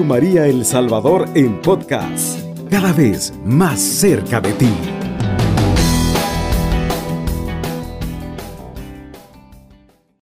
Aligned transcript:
Radio 0.00 0.08
María 0.08 0.46
El 0.46 0.64
Salvador 0.64 1.28
en 1.34 1.60
podcast, 1.60 2.38
cada 2.70 2.90
vez 2.94 3.34
más 3.44 3.78
cerca 3.78 4.40
de 4.40 4.54
ti. 4.54 4.70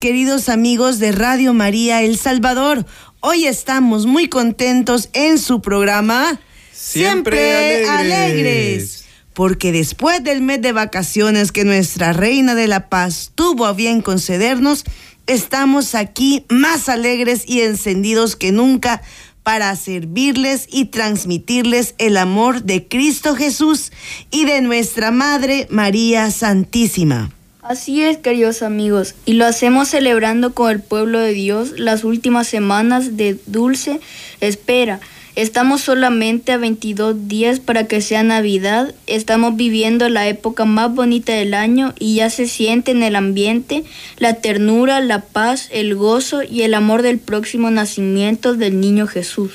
Queridos 0.01 0.49
amigos 0.49 0.99
de 0.99 1.13
Radio 1.13 1.53
María 1.53 2.01
El 2.01 2.17
Salvador, 2.17 2.87
hoy 3.21 3.45
estamos 3.45 4.07
muy 4.07 4.31
contentos 4.31 5.11
en 5.13 5.39
su 5.39 5.61
programa 5.61 6.41
Siempre, 6.73 7.87
alegres. 7.87 9.05
Porque 9.35 9.73
después 9.73 10.25
del 10.25 10.41
mes 10.41 10.63
de 10.63 10.73
vacaciones 10.73 11.53
que 11.53 11.65
nuestra 11.65 12.15
Reina 12.15 12.55
de 12.55 12.67
la 12.67 12.89
Paz 12.89 13.33
tuvo 13.35 13.67
a 13.67 13.75
bien 13.75 14.01
concedernos, 14.01 14.87
estamos 15.27 15.95
aquí 15.95 16.47
más 16.49 16.89
alegres 16.89 17.43
y 17.47 17.61
encendidos 17.61 18.37
que 18.37 18.53
nunca 18.53 19.03
para 19.47 19.77
servirles 19.77 20.67
y 20.73 20.87
transmitirles 20.87 21.95
el 21.99 22.17
amor 22.17 22.65
de 22.65 22.89
Cristo 22.89 23.37
Jesús 23.37 23.93
y 24.33 24.45
de 24.45 24.61
nuestra 24.61 25.13
Madre 25.13 25.69
María 25.71 26.33
Santísima. 26.33 27.31
Así 27.63 28.03
es, 28.03 28.17
queridos 28.19 28.63
amigos, 28.63 29.15
y 29.25 29.35
lo 29.35 29.47
hacemos 29.47 29.87
celebrando 29.87 30.53
con 30.53 30.73
el 30.73 30.81
pueblo 30.81 31.21
de 31.21 31.33
Dios 31.33 31.79
las 31.79 32.03
últimas 32.03 32.49
semanas 32.49 33.17
de 33.17 33.39
dulce 33.47 34.01
espera 34.41 34.99
Estamos 35.37 35.83
solamente 35.83 36.53
a 36.53 36.57
22 36.57 37.29
días 37.29 37.61
para 37.61 37.87
que 37.87 38.01
sea 38.01 38.23
Navidad. 38.23 38.95
Estamos 39.07 39.55
viviendo 39.55 40.09
la 40.09 40.27
época 40.29 40.65
más 40.65 40.95
bonita 40.95 41.35
del 41.35 41.53
año 41.53 41.95
y 41.99 42.15
ya 42.15 42.31
se 42.31 42.49
siente 42.49 42.93
en 42.93 43.03
el 43.03 43.15
ambiente 43.17 43.85
la 44.17 44.41
ternura, 44.41 45.03
la 45.03 45.21
paz, 45.21 45.69
el 45.73 45.95
gozo 45.95 46.43
y 46.43 46.63
el 46.63 46.73
amor 46.73 47.03
del 47.03 47.19
próximo 47.19 47.71
nacimiento 47.71 48.55
del 48.55 48.81
niño 48.81 49.07
Jesús. 49.07 49.53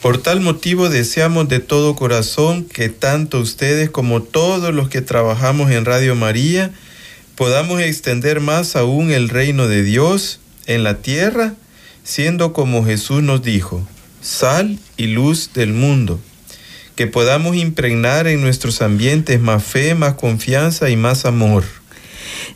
Por 0.00 0.18
tal 0.18 0.40
motivo 0.40 0.90
deseamos 0.90 1.48
de 1.48 1.58
todo 1.58 1.96
corazón 1.96 2.64
que 2.64 2.88
tanto 2.88 3.40
ustedes 3.40 3.90
como 3.90 4.22
todos 4.22 4.72
los 4.72 4.88
que 4.88 5.00
trabajamos 5.00 5.72
en 5.72 5.86
Radio 5.86 6.14
María 6.14 6.70
podamos 7.34 7.80
extender 7.80 8.38
más 8.38 8.76
aún 8.76 9.10
el 9.10 9.28
reino 9.28 9.66
de 9.66 9.82
Dios 9.82 10.38
en 10.66 10.84
la 10.84 10.98
tierra, 10.98 11.54
siendo 12.04 12.52
como 12.52 12.84
Jesús 12.84 13.24
nos 13.24 13.42
dijo 13.42 13.84
sal 14.26 14.78
y 14.96 15.06
luz 15.06 15.52
del 15.54 15.72
mundo, 15.72 16.20
que 16.96 17.06
podamos 17.06 17.54
impregnar 17.56 18.26
en 18.26 18.40
nuestros 18.40 18.82
ambientes 18.82 19.40
más 19.40 19.62
fe, 19.62 19.94
más 19.94 20.14
confianza 20.14 20.90
y 20.90 20.96
más 20.96 21.24
amor. 21.24 21.64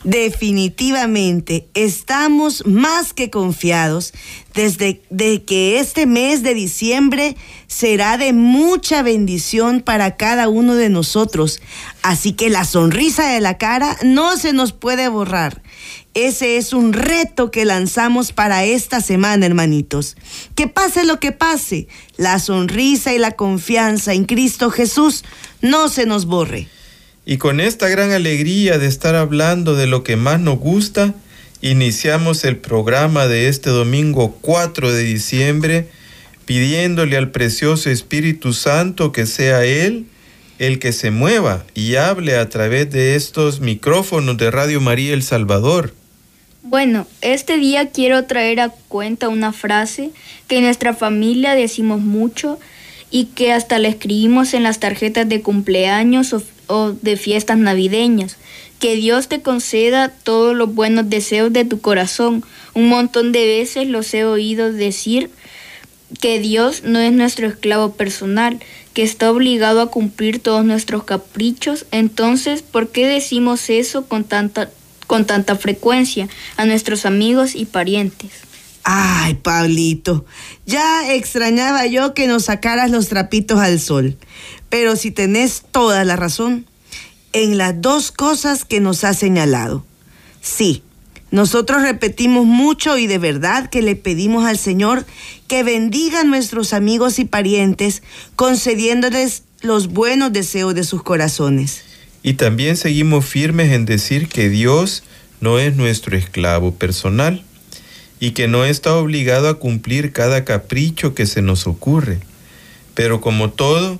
Definitivamente, 0.03 1.67
estamos 1.73 2.65
más 2.65 3.13
que 3.13 3.29
confiados 3.29 4.13
desde 4.53 5.01
de 5.09 5.43
que 5.43 5.79
este 5.79 6.05
mes 6.05 6.43
de 6.43 6.53
diciembre 6.53 7.35
será 7.67 8.17
de 8.17 8.33
mucha 8.33 9.01
bendición 9.01 9.81
para 9.81 10.17
cada 10.17 10.49
uno 10.49 10.75
de 10.75 10.89
nosotros. 10.89 11.61
Así 12.01 12.33
que 12.33 12.49
la 12.49 12.65
sonrisa 12.65 13.27
de 13.29 13.41
la 13.41 13.57
cara 13.57 13.97
no 14.03 14.37
se 14.37 14.53
nos 14.53 14.73
puede 14.73 15.07
borrar. 15.07 15.61
Ese 16.13 16.57
es 16.57 16.73
un 16.73 16.91
reto 16.91 17.51
que 17.51 17.63
lanzamos 17.63 18.33
para 18.33 18.65
esta 18.65 18.99
semana, 18.99 19.45
hermanitos. 19.45 20.17
Que 20.55 20.67
pase 20.67 21.05
lo 21.05 21.21
que 21.21 21.31
pase, 21.31 21.87
la 22.17 22.39
sonrisa 22.39 23.13
y 23.13 23.17
la 23.17 23.31
confianza 23.31 24.13
en 24.13 24.25
Cristo 24.25 24.71
Jesús 24.71 25.23
no 25.61 25.87
se 25.87 26.05
nos 26.05 26.25
borre. 26.25 26.67
Y 27.25 27.37
con 27.37 27.59
esta 27.59 27.87
gran 27.87 28.11
alegría 28.11 28.77
de 28.77 28.87
estar 28.87 29.15
hablando 29.15 29.75
de 29.75 29.87
lo 29.87 30.03
que 30.03 30.15
más 30.15 30.39
nos 30.39 30.57
gusta, 30.57 31.13
iniciamos 31.61 32.43
el 32.43 32.57
programa 32.57 33.27
de 33.27 33.47
este 33.47 33.69
domingo 33.69 34.37
4 34.41 34.91
de 34.91 35.03
diciembre, 35.03 35.87
pidiéndole 36.45 37.17
al 37.17 37.29
precioso 37.29 37.89
Espíritu 37.89 38.53
Santo 38.53 39.11
que 39.11 39.25
sea 39.25 39.65
Él 39.65 40.05
el 40.61 40.77
que 40.77 40.91
se 40.91 41.09
mueva 41.09 41.65
y 41.73 41.95
hable 41.95 42.37
a 42.37 42.47
través 42.47 42.91
de 42.91 43.15
estos 43.15 43.61
micrófonos 43.61 44.37
de 44.37 44.51
Radio 44.51 44.79
María 44.79 45.13
El 45.13 45.23
Salvador. 45.23 45.95
Bueno, 46.61 47.07
este 47.21 47.57
día 47.57 47.89
quiero 47.89 48.25
traer 48.25 48.59
a 48.59 48.69
cuenta 48.69 49.27
una 49.27 49.53
frase 49.53 50.11
que 50.47 50.57
en 50.57 50.65
nuestra 50.65 50.93
familia 50.93 51.55
decimos 51.55 51.99
mucho 51.99 52.59
y 53.09 53.25
que 53.25 53.51
hasta 53.51 53.79
la 53.79 53.87
escribimos 53.87 54.53
en 54.53 54.61
las 54.61 54.79
tarjetas 54.79 55.27
de 55.27 55.41
cumpleaños 55.41 56.35
o, 56.71 56.93
de 56.93 57.17
fiestas 57.17 57.57
navideñas. 57.57 58.37
Que 58.79 58.95
Dios 58.95 59.27
te 59.27 59.41
conceda 59.41 60.09
todos 60.09 60.55
los 60.55 60.73
buenos 60.73 61.09
deseos 61.09 61.53
de 61.53 61.65
tu 61.65 61.81
corazón. 61.81 62.43
Un 62.73 62.89
montón 62.89 63.31
de 63.31 63.45
veces 63.45 63.87
los 63.87 64.13
he 64.13 64.25
oído 64.25 64.71
decir 64.71 65.29
que 66.19 66.39
Dios 66.39 66.83
no 66.83 66.99
es 66.99 67.13
nuestro 67.13 67.47
esclavo 67.47 67.93
personal, 67.93 68.59
que 68.93 69.03
está 69.03 69.31
obligado 69.31 69.81
a 69.81 69.91
cumplir 69.91 70.39
todos 70.39 70.65
nuestros 70.65 71.03
caprichos. 71.03 71.85
Entonces, 71.91 72.61
¿por 72.63 72.89
qué 72.89 73.07
decimos 73.07 73.69
eso 73.69 74.05
con 74.07 74.23
tanta 74.23 74.69
con 75.11 75.25
tanta 75.25 75.57
frecuencia 75.57 76.29
a 76.55 76.63
nuestros 76.63 77.05
amigos 77.05 77.53
y 77.53 77.65
parientes. 77.65 78.31
Ay, 78.85 79.33
Pablito, 79.33 80.25
ya 80.65 81.13
extrañaba 81.13 81.85
yo 81.85 82.13
que 82.13 82.27
nos 82.27 82.45
sacaras 82.45 82.91
los 82.91 83.09
trapitos 83.09 83.59
al 83.59 83.81
sol, 83.81 84.17
pero 84.71 84.95
si 84.95 85.11
tenés 85.11 85.63
toda 85.69 86.03
la 86.05 86.15
razón 86.15 86.65
en 87.33 87.57
las 87.57 87.79
dos 87.81 88.11
cosas 88.11 88.65
que 88.65 88.79
nos 88.79 89.03
ha 89.03 89.13
señalado. 89.13 89.85
Sí, 90.41 90.81
nosotros 91.29 91.81
repetimos 91.81 92.45
mucho 92.45 92.97
y 92.97 93.05
de 93.05 93.17
verdad 93.17 93.69
que 93.69 93.81
le 93.81 93.97
pedimos 93.97 94.45
al 94.45 94.57
Señor 94.57 95.05
que 95.47 95.63
bendiga 95.63 96.21
a 96.21 96.23
nuestros 96.23 96.71
amigos 96.73 97.19
y 97.19 97.25
parientes, 97.25 98.01
concediéndoles 98.37 99.43
los 99.61 99.89
buenos 99.89 100.31
deseos 100.31 100.73
de 100.73 100.85
sus 100.85 101.03
corazones. 101.03 101.83
Y 102.23 102.33
también 102.33 102.77
seguimos 102.77 103.25
firmes 103.25 103.73
en 103.73 103.85
decir 103.85 104.29
que 104.29 104.49
Dios 104.49 105.03
no 105.41 105.59
es 105.59 105.75
nuestro 105.75 106.15
esclavo 106.15 106.73
personal 106.75 107.43
y 108.21 108.31
que 108.31 108.47
no 108.47 108.63
está 108.63 108.95
obligado 108.95 109.49
a 109.49 109.59
cumplir 109.59 110.13
cada 110.13 110.45
capricho 110.45 111.13
que 111.13 111.25
se 111.25 111.41
nos 111.41 111.67
ocurre. 111.67 112.19
Pero 112.93 113.19
como 113.19 113.49
todo, 113.49 113.99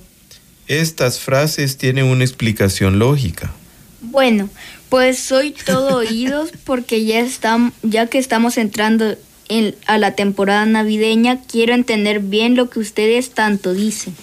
estas 0.66 1.20
frases 1.20 1.76
tienen 1.76 2.06
una 2.06 2.24
explicación 2.24 2.98
lógica. 2.98 3.52
Bueno, 4.00 4.48
pues 4.88 5.18
soy 5.18 5.52
todo 5.52 5.96
oídos 5.98 6.50
porque 6.64 7.04
ya, 7.04 7.20
estamos, 7.20 7.72
ya 7.82 8.06
que 8.06 8.18
estamos 8.18 8.58
entrando 8.58 9.16
en, 9.48 9.74
a 9.86 9.98
la 9.98 10.14
temporada 10.14 10.66
navideña, 10.66 11.40
quiero 11.42 11.74
entender 11.74 12.20
bien 12.20 12.56
lo 12.56 12.70
que 12.70 12.80
ustedes 12.80 13.30
tanto 13.30 13.74
dicen. 13.74 14.14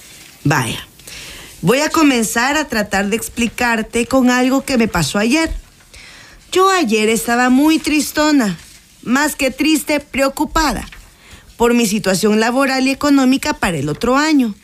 Vaya, 0.43 0.87
Voy 1.61 1.79
a 1.79 1.89
comenzar 1.89 2.55
a 2.55 2.69
tratar 2.69 3.09
de 3.09 3.17
explicarte 3.17 4.05
con 4.05 4.29
algo 4.29 4.63
que 4.63 4.77
me 4.77 4.87
pasó 4.87 5.19
ayer. 5.19 5.51
Yo 6.53 6.69
ayer 6.69 7.09
estaba 7.09 7.49
muy 7.49 7.79
tristona, 7.79 8.57
más 9.03 9.35
que 9.35 9.51
triste, 9.51 9.99
preocupada 9.99 10.87
por 11.57 11.73
mi 11.73 11.85
situación 11.85 12.39
laboral 12.39 12.87
y 12.87 12.91
económica 12.91 13.53
para 13.53 13.77
el 13.77 13.89
otro 13.89 14.15
año. 14.15 14.55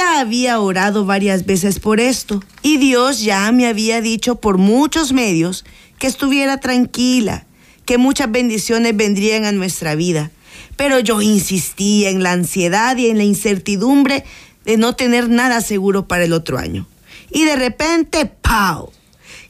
Ya 0.00 0.18
había 0.18 0.58
orado 0.60 1.04
varias 1.04 1.44
veces 1.44 1.78
por 1.78 2.00
esto 2.00 2.42
y 2.62 2.78
Dios 2.78 3.20
ya 3.20 3.52
me 3.52 3.66
había 3.66 4.00
dicho 4.00 4.36
por 4.36 4.56
muchos 4.56 5.12
medios 5.12 5.66
que 5.98 6.06
estuviera 6.06 6.58
tranquila, 6.58 7.44
que 7.84 7.98
muchas 7.98 8.32
bendiciones 8.32 8.96
vendrían 8.96 9.44
a 9.44 9.52
nuestra 9.52 9.94
vida. 9.96 10.30
Pero 10.76 11.00
yo 11.00 11.20
insistía 11.20 12.08
en 12.08 12.22
la 12.22 12.32
ansiedad 12.32 12.96
y 12.96 13.08
en 13.08 13.18
la 13.18 13.24
incertidumbre 13.24 14.24
de 14.64 14.78
no 14.78 14.96
tener 14.96 15.28
nada 15.28 15.60
seguro 15.60 16.08
para 16.08 16.24
el 16.24 16.32
otro 16.32 16.56
año. 16.56 16.86
Y 17.30 17.44
de 17.44 17.56
repente, 17.56 18.24
¡pau! 18.24 18.92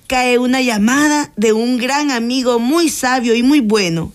Cae 0.09 0.39
una 0.39 0.61
llamada 0.63 1.33
de 1.37 1.53
un 1.53 1.79
gran 1.79 2.11
amigo 2.11 2.59
muy 2.59 2.89
sabio 2.89 3.37
y 3.37 3.45
muy 3.45 3.61
bueno, 3.61 4.13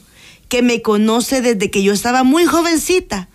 que 0.50 0.62
me 0.62 0.82
conoce 0.82 1.40
desde 1.40 1.72
que 1.72 1.82
yo 1.82 1.94
estaba 1.94 2.24
muy 2.24 2.44
jovencita, 2.44 3.30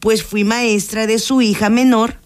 pues 0.00 0.22
fui 0.22 0.44
maestra 0.44 1.06
de 1.06 1.18
su 1.18 1.40
hija 1.40 1.70
menor 1.70 2.20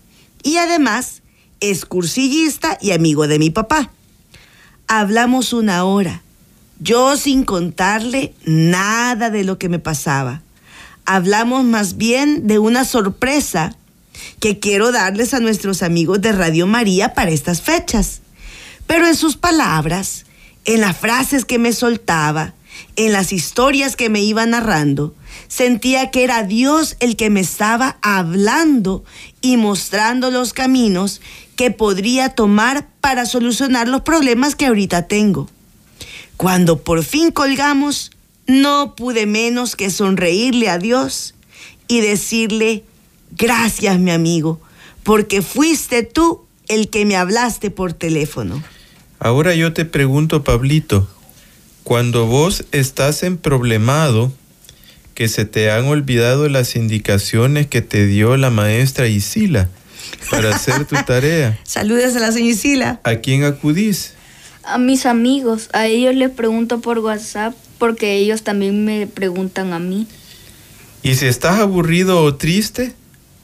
y 0.47 0.59
además 0.59 1.23
es 1.59 1.85
cursillista 1.85 2.79
y 2.81 2.93
amigo 2.93 3.27
de 3.27 3.41
mi 3.41 3.51
papá. 3.51 3.91
Hablamos 4.87 5.53
una 5.53 5.83
hora, 5.83 6.23
yo 6.79 7.17
sin 7.17 7.43
contarle 7.43 8.33
nada 8.45 9.31
de 9.31 9.43
lo 9.43 9.59
que 9.59 9.69
me 9.69 9.81
pasaba. 9.81 10.43
Hablamos 11.05 11.65
más 11.65 11.97
bien 11.97 12.47
de 12.47 12.61
una 12.61 12.85
sorpresa 12.85 13.75
que 14.39 14.61
quiero 14.61 14.93
darles 14.93 15.35
a 15.35 15.41
nuestros 15.41 15.83
amigos 15.83 16.21
de 16.21 16.31
Radio 16.31 16.69
María 16.69 17.13
para 17.13 17.33
estas 17.33 17.61
fechas. 17.61 18.21
Pero 18.87 19.09
en 19.09 19.17
sus 19.17 19.37
palabras, 19.37 20.27
en 20.65 20.81
las 20.81 20.97
frases 20.97 21.45
que 21.45 21.59
me 21.59 21.73
soltaba, 21.73 22.55
en 22.95 23.11
las 23.11 23.33
historias 23.33 23.97
que 23.97 24.11
me 24.11 24.23
iba 24.23 24.47
narrando, 24.47 25.13
sentía 25.49 26.11
que 26.13 26.23
era 26.23 26.45
Dios 26.45 26.97
el 27.01 27.17
que 27.17 27.31
me 27.31 27.41
estaba 27.41 27.99
hablando 28.01 29.05
y 29.53 29.57
mostrando 29.57 30.33
los 30.33 30.53
caminos 30.53 31.21
que 31.55 31.71
podría 31.71 32.31
tomar 32.31 32.89
para 33.01 33.27
solucionar 33.27 33.87
los 33.87 34.01
problemas 34.01 34.57
que 34.57 34.67
ahorita 34.67 35.07
tengo. 35.07 35.49
Cuando 36.37 36.83
por 36.83 37.05
fin 37.05 37.31
colgamos, 37.31 38.11
no 38.49 38.97
pude 38.97 39.27
menos 39.27 39.77
que 39.77 39.91
sonreírle 39.91 40.69
a 40.69 40.79
Dios 40.79 41.35
y 41.87 42.01
decirle, 42.01 42.83
Gracias, 43.39 43.99
mi 43.99 44.11
amigo, 44.11 44.61
porque 45.03 45.43
fuiste 45.43 46.03
tú 46.03 46.45
el 46.69 46.89
que 46.89 47.05
me 47.05 47.17
hablaste 47.17 47.71
por 47.71 47.93
teléfono. 47.93 48.63
Ahora 49.21 49.55
yo 49.55 49.73
te 49.73 49.85
pregunto, 49.85 50.43
Pablito, 50.43 51.09
cuando 51.85 52.27
vos 52.27 52.65
estás 52.73 53.23
en 53.23 53.37
problemado, 53.37 54.33
que 55.17 55.29
se 55.29 55.47
te 55.47 55.71
han 55.71 55.87
olvidado 55.87 56.47
las 56.51 56.77
indicaciones 56.77 57.67
que 57.67 57.81
te 57.81 58.07
dio 58.07 58.37
la 58.37 58.51
maestra 58.51 59.09
Isila 59.09 59.71
para 60.31 60.55
hacer 60.55 60.85
tu 60.85 60.95
tarea. 61.07 61.59
Saludos 61.65 62.15
a 62.17 62.21
la 62.21 62.33
señora 62.33 62.53
Isila. 62.53 63.01
¿A 63.03 63.15
quién 63.17 63.45
acudís? 63.45 64.13
A 64.63 64.77
mis 64.77 65.07
amigos, 65.07 65.71
a 65.73 65.87
ellos 65.87 66.15
les 66.15 66.29
pregunto 66.29 66.83
por 66.83 66.99
WhatsApp 66.99 67.55
porque 67.79 68.17
ellos 68.17 68.43
también 68.43 68.85
me 68.85 69.07
preguntan 69.07 69.73
a 69.73 69.79
mí. 69.79 70.07
Y 71.03 71.15
si 71.15 71.25
estás 71.25 71.61
aburrido 71.61 72.23
o 72.23 72.35
triste, 72.35 72.93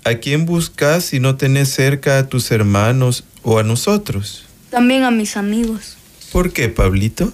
¿a 0.05 0.17
quién 0.17 0.45
buscas 0.45 1.07
si 1.07 1.21
no 1.21 1.37
tenés 1.37 1.71
cerca 1.71 2.19
a 2.19 2.29
tus 2.29 2.51
hermanos 2.51 3.25
o 3.43 3.59
a 3.59 3.63
nosotros? 3.63 4.45
También 4.69 5.05
a 5.05 5.11
mis 5.11 5.39
amigos. 5.39 5.97
¿Por 6.33 6.53
qué, 6.53 6.69
Pablito? 6.69 7.33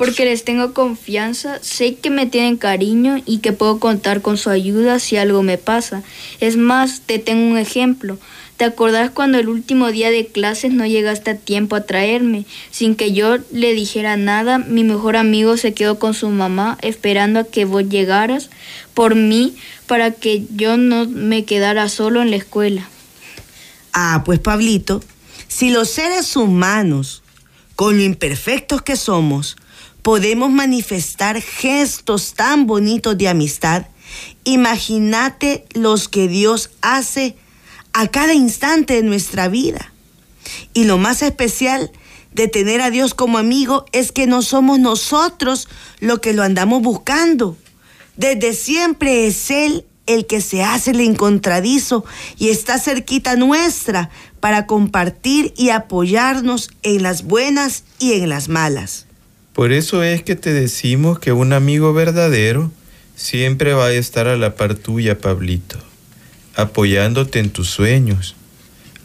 Porque 0.00 0.24
les 0.24 0.44
tengo 0.44 0.72
confianza, 0.72 1.58
sé 1.60 1.96
que 1.96 2.08
me 2.08 2.24
tienen 2.24 2.56
cariño 2.56 3.22
y 3.26 3.40
que 3.40 3.52
puedo 3.52 3.78
contar 3.78 4.22
con 4.22 4.38
su 4.38 4.48
ayuda 4.48 4.98
si 4.98 5.18
algo 5.18 5.42
me 5.42 5.58
pasa. 5.58 6.02
Es 6.40 6.56
más, 6.56 7.02
te 7.04 7.18
tengo 7.18 7.50
un 7.50 7.58
ejemplo. 7.58 8.16
¿Te 8.56 8.64
acordás 8.64 9.10
cuando 9.10 9.38
el 9.38 9.50
último 9.50 9.92
día 9.92 10.10
de 10.10 10.26
clases 10.26 10.72
no 10.72 10.86
llegaste 10.86 11.32
a 11.32 11.36
tiempo 11.36 11.76
a 11.76 11.84
traerme? 11.84 12.46
Sin 12.70 12.94
que 12.94 13.12
yo 13.12 13.36
le 13.52 13.74
dijera 13.74 14.16
nada, 14.16 14.56
mi 14.56 14.84
mejor 14.84 15.18
amigo 15.18 15.58
se 15.58 15.74
quedó 15.74 15.98
con 15.98 16.14
su 16.14 16.30
mamá 16.30 16.78
esperando 16.80 17.40
a 17.40 17.44
que 17.44 17.66
vos 17.66 17.86
llegaras 17.86 18.48
por 18.94 19.16
mí 19.16 19.54
para 19.86 20.12
que 20.12 20.46
yo 20.56 20.78
no 20.78 21.04
me 21.04 21.44
quedara 21.44 21.90
solo 21.90 22.22
en 22.22 22.30
la 22.30 22.36
escuela. 22.38 22.88
Ah, 23.92 24.22
pues 24.24 24.38
Pablito, 24.38 25.02
si 25.46 25.68
los 25.68 25.90
seres 25.90 26.36
humanos, 26.36 27.22
con 27.76 27.98
lo 27.98 28.02
imperfectos 28.02 28.80
que 28.80 28.96
somos, 28.96 29.58
podemos 30.02 30.50
manifestar 30.50 31.40
gestos 31.40 32.34
tan 32.34 32.66
bonitos 32.66 33.16
de 33.18 33.28
amistad, 33.28 33.86
imagínate 34.44 35.64
los 35.74 36.08
que 36.08 36.28
Dios 36.28 36.70
hace 36.80 37.36
a 37.92 38.08
cada 38.08 38.34
instante 38.34 38.94
de 38.94 39.02
nuestra 39.02 39.48
vida. 39.48 39.92
Y 40.74 40.84
lo 40.84 40.98
más 40.98 41.22
especial 41.22 41.90
de 42.32 42.48
tener 42.48 42.80
a 42.80 42.90
Dios 42.90 43.14
como 43.14 43.38
amigo 43.38 43.84
es 43.92 44.12
que 44.12 44.26
no 44.26 44.42
somos 44.42 44.78
nosotros 44.78 45.68
lo 45.98 46.20
que 46.20 46.32
lo 46.32 46.42
andamos 46.42 46.82
buscando. 46.82 47.56
Desde 48.16 48.54
siempre 48.54 49.26
es 49.26 49.50
Él 49.50 49.84
el 50.06 50.26
que 50.26 50.40
se 50.40 50.62
hace 50.64 50.90
el 50.90 51.00
encontradizo 51.00 52.04
y 52.36 52.48
está 52.48 52.78
cerquita 52.78 53.36
nuestra 53.36 54.10
para 54.40 54.66
compartir 54.66 55.52
y 55.56 55.70
apoyarnos 55.70 56.70
en 56.82 57.02
las 57.02 57.22
buenas 57.24 57.84
y 57.98 58.14
en 58.14 58.28
las 58.28 58.48
malas. 58.48 59.06
Por 59.52 59.72
eso 59.72 60.04
es 60.04 60.22
que 60.22 60.36
te 60.36 60.52
decimos 60.52 61.18
que 61.18 61.32
un 61.32 61.52
amigo 61.52 61.92
verdadero 61.92 62.70
siempre 63.16 63.72
va 63.72 63.86
a 63.86 63.92
estar 63.92 64.28
a 64.28 64.36
la 64.36 64.54
par 64.54 64.76
tuya, 64.76 65.18
Pablito, 65.18 65.76
apoyándote 66.54 67.40
en 67.40 67.50
tus 67.50 67.68
sueños, 67.68 68.36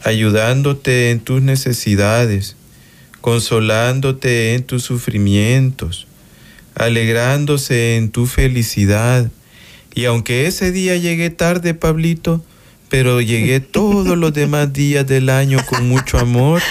ayudándote 0.04 1.10
en 1.10 1.18
tus 1.18 1.42
necesidades, 1.42 2.54
consolándote 3.20 4.54
en 4.54 4.62
tus 4.62 4.84
sufrimientos, 4.84 6.06
alegrándose 6.76 7.96
en 7.96 8.10
tu 8.10 8.26
felicidad. 8.26 9.28
Y 9.94 10.04
aunque 10.04 10.46
ese 10.46 10.70
día 10.70 10.96
llegué 10.96 11.30
tarde, 11.30 11.74
Pablito, 11.74 12.44
pero 12.88 13.20
llegué 13.20 13.58
todos 13.58 14.16
los 14.16 14.32
demás 14.32 14.72
días 14.72 15.08
del 15.08 15.28
año 15.28 15.58
con 15.66 15.88
mucho 15.88 16.18
amor 16.18 16.62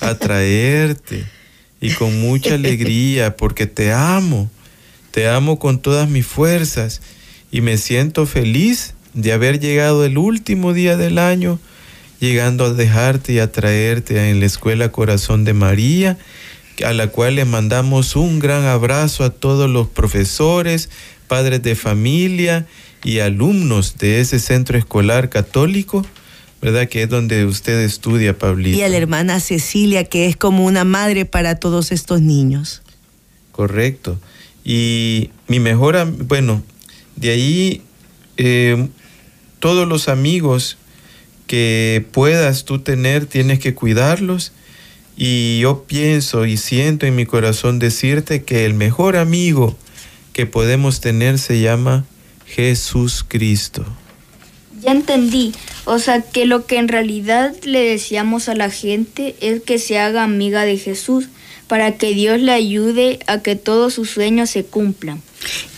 a 0.00 0.16
traerte 0.16 1.24
y 1.82 1.90
con 1.90 2.18
mucha 2.20 2.54
alegría 2.54 3.36
porque 3.36 3.66
te 3.66 3.92
amo, 3.92 4.48
te 5.10 5.28
amo 5.28 5.58
con 5.58 5.78
todas 5.80 6.08
mis 6.08 6.24
fuerzas 6.24 7.02
y 7.50 7.60
me 7.60 7.76
siento 7.76 8.24
feliz 8.24 8.94
de 9.12 9.32
haber 9.32 9.60
llegado 9.60 10.06
el 10.06 10.16
último 10.16 10.72
día 10.72 10.96
del 10.96 11.18
año, 11.18 11.58
llegando 12.18 12.64
a 12.64 12.72
dejarte 12.72 13.34
y 13.34 13.38
a 13.40 13.52
traerte 13.52 14.30
en 14.30 14.40
la 14.40 14.46
Escuela 14.46 14.90
Corazón 14.90 15.44
de 15.44 15.52
María, 15.52 16.16
a 16.82 16.92
la 16.92 17.08
cual 17.08 17.34
le 17.34 17.44
mandamos 17.44 18.16
un 18.16 18.38
gran 18.38 18.64
abrazo 18.64 19.24
a 19.24 19.30
todos 19.30 19.68
los 19.68 19.88
profesores, 19.88 20.88
padres 21.28 21.62
de 21.62 21.74
familia 21.74 22.66
y 23.04 23.18
alumnos 23.18 23.98
de 23.98 24.20
ese 24.20 24.38
centro 24.38 24.78
escolar 24.78 25.28
católico, 25.28 26.06
¿verdad? 26.62 26.88
Que 26.88 27.02
es 27.02 27.08
donde 27.08 27.44
usted 27.44 27.80
estudia, 27.80 28.38
Pablito. 28.38 28.78
Y 28.78 28.82
a 28.82 28.88
la 28.88 28.96
hermana 28.96 29.40
Cecilia, 29.40 30.04
que 30.04 30.26
es 30.26 30.36
como 30.36 30.64
una 30.64 30.84
madre 30.84 31.24
para 31.24 31.56
todos 31.56 31.90
estos 31.90 32.22
niños. 32.22 32.82
Correcto. 33.50 34.18
Y 34.64 35.30
mi 35.48 35.58
mejor, 35.58 36.06
bueno, 36.24 36.62
de 37.16 37.30
ahí 37.30 37.82
eh, 38.36 38.88
todos 39.58 39.88
los 39.88 40.08
amigos 40.08 40.78
que 41.48 42.06
puedas 42.12 42.64
tú 42.64 42.78
tener, 42.78 43.26
tienes 43.26 43.58
que 43.58 43.74
cuidarlos. 43.74 44.52
Y 45.16 45.58
yo 45.60 45.84
pienso 45.84 46.46
y 46.46 46.56
siento 46.56 47.06
en 47.06 47.16
mi 47.16 47.26
corazón 47.26 47.80
decirte 47.80 48.44
que 48.44 48.64
el 48.64 48.74
mejor 48.74 49.16
amigo 49.16 49.76
que 50.32 50.46
podemos 50.46 51.00
tener 51.00 51.40
se 51.40 51.60
llama 51.60 52.04
Jesús 52.46 53.24
Cristo. 53.26 53.84
Ya 54.82 54.92
entendí. 54.92 55.52
O 55.84 55.98
sea 55.98 56.22
que 56.22 56.44
lo 56.44 56.66
que 56.66 56.76
en 56.76 56.88
realidad 56.88 57.54
le 57.62 57.80
decíamos 57.80 58.48
a 58.48 58.54
la 58.54 58.70
gente 58.70 59.36
es 59.40 59.62
que 59.62 59.78
se 59.78 59.98
haga 59.98 60.22
amiga 60.24 60.64
de 60.64 60.76
Jesús 60.76 61.28
para 61.68 61.96
que 61.96 62.12
Dios 62.12 62.40
le 62.40 62.52
ayude 62.52 63.20
a 63.26 63.38
que 63.38 63.56
todos 63.56 63.94
sus 63.94 64.10
sueños 64.10 64.50
se 64.50 64.64
cumplan. 64.64 65.22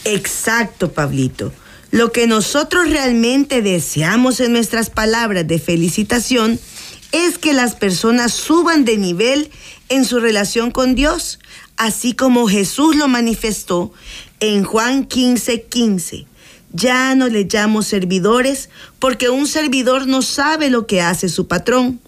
Exacto, 0.05 0.93
Pablito. 0.93 1.53
Lo 1.91 2.11
que 2.11 2.27
nosotros 2.27 2.91
realmente 2.91 3.63
deseamos 3.63 4.41
en 4.41 4.53
nuestras 4.53 4.91
palabras 4.91 5.47
de 5.47 5.61
felicitación 5.61 6.59
es 7.13 7.39
que 7.39 7.53
las 7.53 7.77
personas 7.77 8.33
suban 8.33 8.85
de 8.85 8.97
nivel 8.97 9.51
en 9.89 10.05
su 10.05 10.19
relación 10.19 10.73
con 10.73 10.97
Dios, 10.97 11.39
así 11.77 12.15
como 12.15 12.49
Jesús 12.49 12.97
lo 12.97 13.07
manifestó 13.07 13.93
en 14.41 14.65
Juan 14.65 15.05
15, 15.05 15.63
15. 15.63 16.27
Ya 16.75 17.15
no 17.15 17.29
le 17.29 17.45
llamo 17.45 17.83
servidores 17.83 18.69
porque 18.99 19.31
un 19.31 19.47
servidor 19.47 20.07
no 20.07 20.21
sabe 20.21 20.69
lo 20.69 20.87
que 20.87 21.01
hace 21.01 21.29
su 21.29 21.49
patrón. 21.49 22.01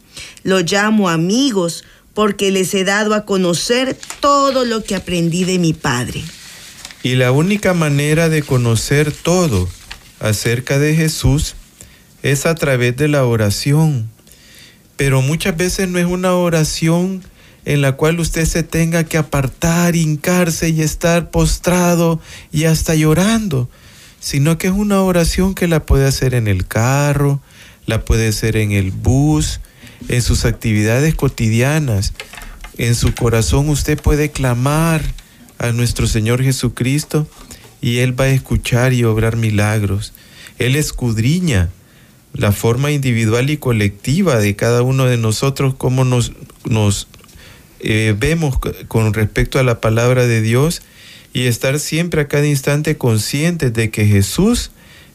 Lo 0.43 0.61
llamo 0.61 1.09
amigos 1.09 1.85
porque 2.15 2.51
les 2.51 2.75
he 2.75 2.85
dado 2.85 3.15
a 3.15 3.25
conocer 3.25 3.97
todo 4.21 4.65
lo 4.65 4.83
que 4.83 4.95
aprendí 4.95 5.45
de 5.45 5.59
mi 5.59 5.73
Padre. 5.73 6.23
Y 7.03 7.15
la 7.15 7.31
única 7.31 7.75
manera 7.75 8.29
de 8.29 8.43
conocer 8.43 9.13
todo 9.13 9.69
acerca 10.19 10.79
de 10.79 10.97
Jesús 10.97 11.55
es 12.23 12.45
a 12.45 12.57
través 12.57 12.97
de 12.97 13.07
la 13.07 13.25
oración. 13.25 14.11
Pero 14.97 15.23
muchas 15.23 15.57
veces 15.57 15.89
no 15.89 15.99
es 15.99 16.07
una 16.07 16.35
oración 16.35 17.23
en 17.67 17.83
la 17.83 17.93
cual 17.93 18.19
usted 18.19 18.47
se 18.47 18.63
tenga 18.63 19.05
que 19.05 19.19
apartar, 19.19 19.95
hincarse 19.95 20.71
y 20.71 20.83
estar 20.83 21.31
postrado 21.31 22.21
y 22.51 22.65
hasta 22.65 22.95
llorando, 22.95 23.69
sino 24.27 24.59
que 24.59 24.67
es 24.67 24.73
una 24.73 25.03
oración 25.03 25.55
que 25.55 25.69
la 25.69 25.87
puede 25.87 26.05
hacer 26.05 26.35
en 26.35 26.49
el 26.49 26.67
carro, 26.67 27.41
la 27.87 28.05
puede 28.05 28.27
hacer 28.27 28.57
en 28.57 28.73
el 28.73 28.91
bus, 28.91 29.61
en 30.09 30.21
sus 30.21 30.45
actividades 30.45 31.15
cotidianas. 31.15 32.13
En 32.77 32.97
su 32.97 33.15
corazón 33.15 33.69
usted 33.69 33.97
puede 34.01 34.33
clamar 34.33 35.01
a 35.59 35.71
nuestro 35.71 36.09
Señor 36.09 36.43
Jesucristo 36.43 37.29
y 37.81 37.99
Él 37.99 38.19
va 38.19 38.25
a 38.25 38.31
escuchar 38.31 38.95
y 38.95 39.05
obrar 39.05 39.37
milagros. 39.37 40.13
Él 40.59 40.75
escudriña 40.75 41.71
la 42.33 42.51
forma 42.51 42.91
individual 42.91 43.49
y 43.49 43.59
colectiva 43.59 44.39
de 44.39 44.57
cada 44.57 44.83
uno 44.83 45.05
de 45.05 45.19
nosotros, 45.19 45.77
cómo 45.79 46.05
nos, 46.05 46.33
nos 46.65 47.07
eh, 47.79 48.13
vemos 48.19 48.59
con 48.89 49.15
respecto 49.15 49.61
a 49.61 49.63
la 49.63 49.81
palabra 49.81 50.27
de 50.27 50.43
Dios 50.43 50.83
y 51.37 51.49
estar 51.49 51.79
siempre 51.79 52.23
a 52.23 52.29
cada 52.29 52.47
instante 52.47 52.97
conscientes 52.97 53.71
de 53.75 53.91
que 53.91 54.07
Jesús 54.07 54.71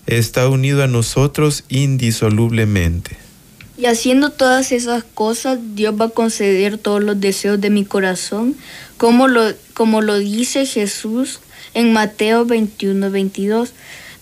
está 0.06 0.48
unido 0.50 0.84
a 0.84 0.88
nosotros 0.88 1.64
indisolublemente. 1.68 3.18
Y 3.76 3.88
haciendo 3.88 4.30
todas 4.30 4.72
esas 4.72 5.04
cosas, 5.04 5.58
Dios 5.74 5.96
va 6.00 6.06
a 6.06 6.10
conceder 6.10 6.78
todos 6.78 7.02
los 7.02 7.20
deseos 7.20 7.60
de 7.60 7.72
mi 7.72 7.86
corazón, 7.86 8.56
como 8.98 9.28
lo, 9.28 9.52
como 9.74 10.02
lo 10.02 10.20
dice 10.20 10.68
Jesús 10.68 11.40
en 11.74 11.92
Mateo 11.92 12.46
21, 12.46 13.10
22. 13.10 13.74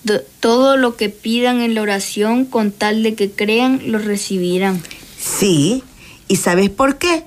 Do- 0.05 0.21
todo 0.39 0.77
lo 0.77 0.95
que 0.95 1.09
pidan 1.09 1.59
en 1.59 1.75
la 1.75 1.81
oración, 1.81 2.45
con 2.45 2.71
tal 2.71 3.03
de 3.03 3.15
que 3.15 3.29
crean, 3.29 3.81
lo 3.91 3.99
recibirán. 3.99 4.81
Sí, 5.19 5.83
¿y 6.29 6.37
sabes 6.37 6.69
por 6.69 6.97
qué? 6.97 7.25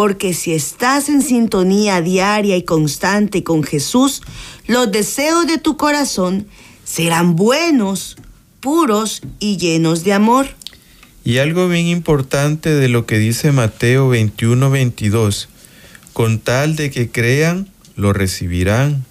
Porque 0.00 0.32
si 0.32 0.54
estás 0.54 1.10
en 1.10 1.20
sintonía 1.20 2.00
diaria 2.00 2.56
y 2.56 2.62
constante 2.62 3.44
con 3.44 3.62
Jesús, 3.62 4.22
los 4.66 4.90
deseos 4.90 5.46
de 5.46 5.58
tu 5.58 5.76
corazón 5.76 6.46
serán 6.84 7.36
buenos, 7.36 8.16
puros 8.60 9.20
y 9.40 9.58
llenos 9.58 10.02
de 10.02 10.14
amor. 10.14 10.46
Y 11.22 11.36
algo 11.36 11.68
bien 11.68 11.86
importante 11.86 12.74
de 12.74 12.88
lo 12.88 13.04
que 13.04 13.18
dice 13.18 13.52
Mateo 13.52 14.08
21, 14.08 14.70
22, 14.70 15.50
con 16.14 16.38
tal 16.38 16.76
de 16.76 16.90
que 16.90 17.10
crean, 17.10 17.68
lo 17.94 18.14
recibirán. 18.14 19.04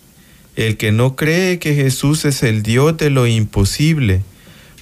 El 0.55 0.75
que 0.75 0.91
no 0.91 1.15
cree 1.15 1.59
que 1.59 1.75
Jesús 1.75 2.25
es 2.25 2.41
el 2.41 2.63
Dios 2.63 2.97
de 2.97 3.11
lo 3.11 3.27
imposible, 3.27 4.23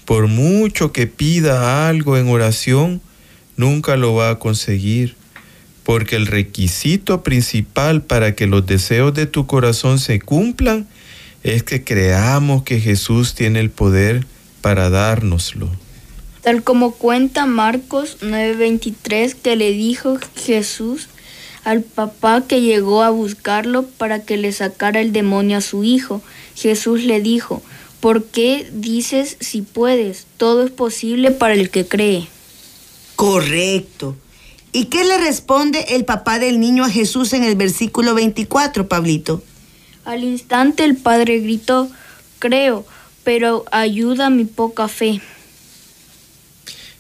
por 0.05 0.27
mucho 0.27 0.93
que 0.93 1.05
pida 1.05 1.89
algo 1.89 2.15
en 2.15 2.29
oración, 2.29 3.01
nunca 3.57 3.97
lo 3.97 4.13
va 4.13 4.29
a 4.29 4.39
conseguir, 4.39 5.16
porque 5.88 6.17
el 6.17 6.27
requisito 6.27 7.24
principal 7.24 8.01
para 8.01 8.36
que 8.36 8.46
los 8.46 8.65
deseos 8.65 9.13
de 9.13 9.25
tu 9.25 9.48
corazón 9.48 10.00
se 10.00 10.20
cumplan 10.20 10.86
es 11.44 11.63
que 11.63 11.86
creamos 11.86 12.63
que 12.63 12.82
Jesús 12.82 13.36
tiene 13.36 13.62
el 13.62 13.70
poder 13.70 14.27
para 14.60 14.89
dárnoslo. 14.89 15.70
Tal 16.41 16.62
como 16.62 16.91
cuenta 16.91 17.46
Marcos 17.46 18.17
9:23 18.20 19.34
que 19.34 19.56
le 19.56 19.72
dijo 19.72 20.17
Jesús 20.36 21.08
al 21.63 21.84
papá 21.84 22.44
que 22.46 22.60
llegó 22.60 23.01
a 23.01 23.10
buscarlo 23.10 23.84
para 23.84 24.24
que 24.24 24.36
le 24.36 24.51
sacara 24.51 25.00
el 25.00 25.13
demonio 25.13 25.60
a 25.60 25.62
su 25.62 25.86
hijo. 25.86 26.22
Jesús 26.53 27.06
le 27.06 27.22
dijo, 27.22 27.63
¿por 28.01 28.25
qué 28.25 28.67
dices 28.74 29.38
si 29.39 29.62
puedes? 29.62 30.27
Todo 30.36 30.65
es 30.65 30.72
posible 30.72 31.32
para 31.32 31.53
el 31.53 31.70
que 31.70 31.88
cree. 31.88 32.27
Correcto. 33.15 34.17
¿Y 34.71 34.86
qué 34.86 35.03
le 35.03 35.17
responde 35.17 35.86
el 35.89 36.05
papá 36.05 36.39
del 36.39 36.59
niño 36.59 36.83
a 36.83 36.89
Jesús 36.89 37.33
en 37.33 37.43
el 37.43 37.55
versículo 37.55 38.13
24, 38.13 38.88
Pablito? 38.88 39.41
Al 40.05 40.24
instante 40.24 40.83
el 40.83 40.95
padre 40.95 41.39
gritó, 41.39 41.89
creo, 42.39 42.86
pero 43.24 43.65
ayuda 43.71 44.29
mi 44.29 44.45
poca 44.45 44.88
fe. 44.88 45.21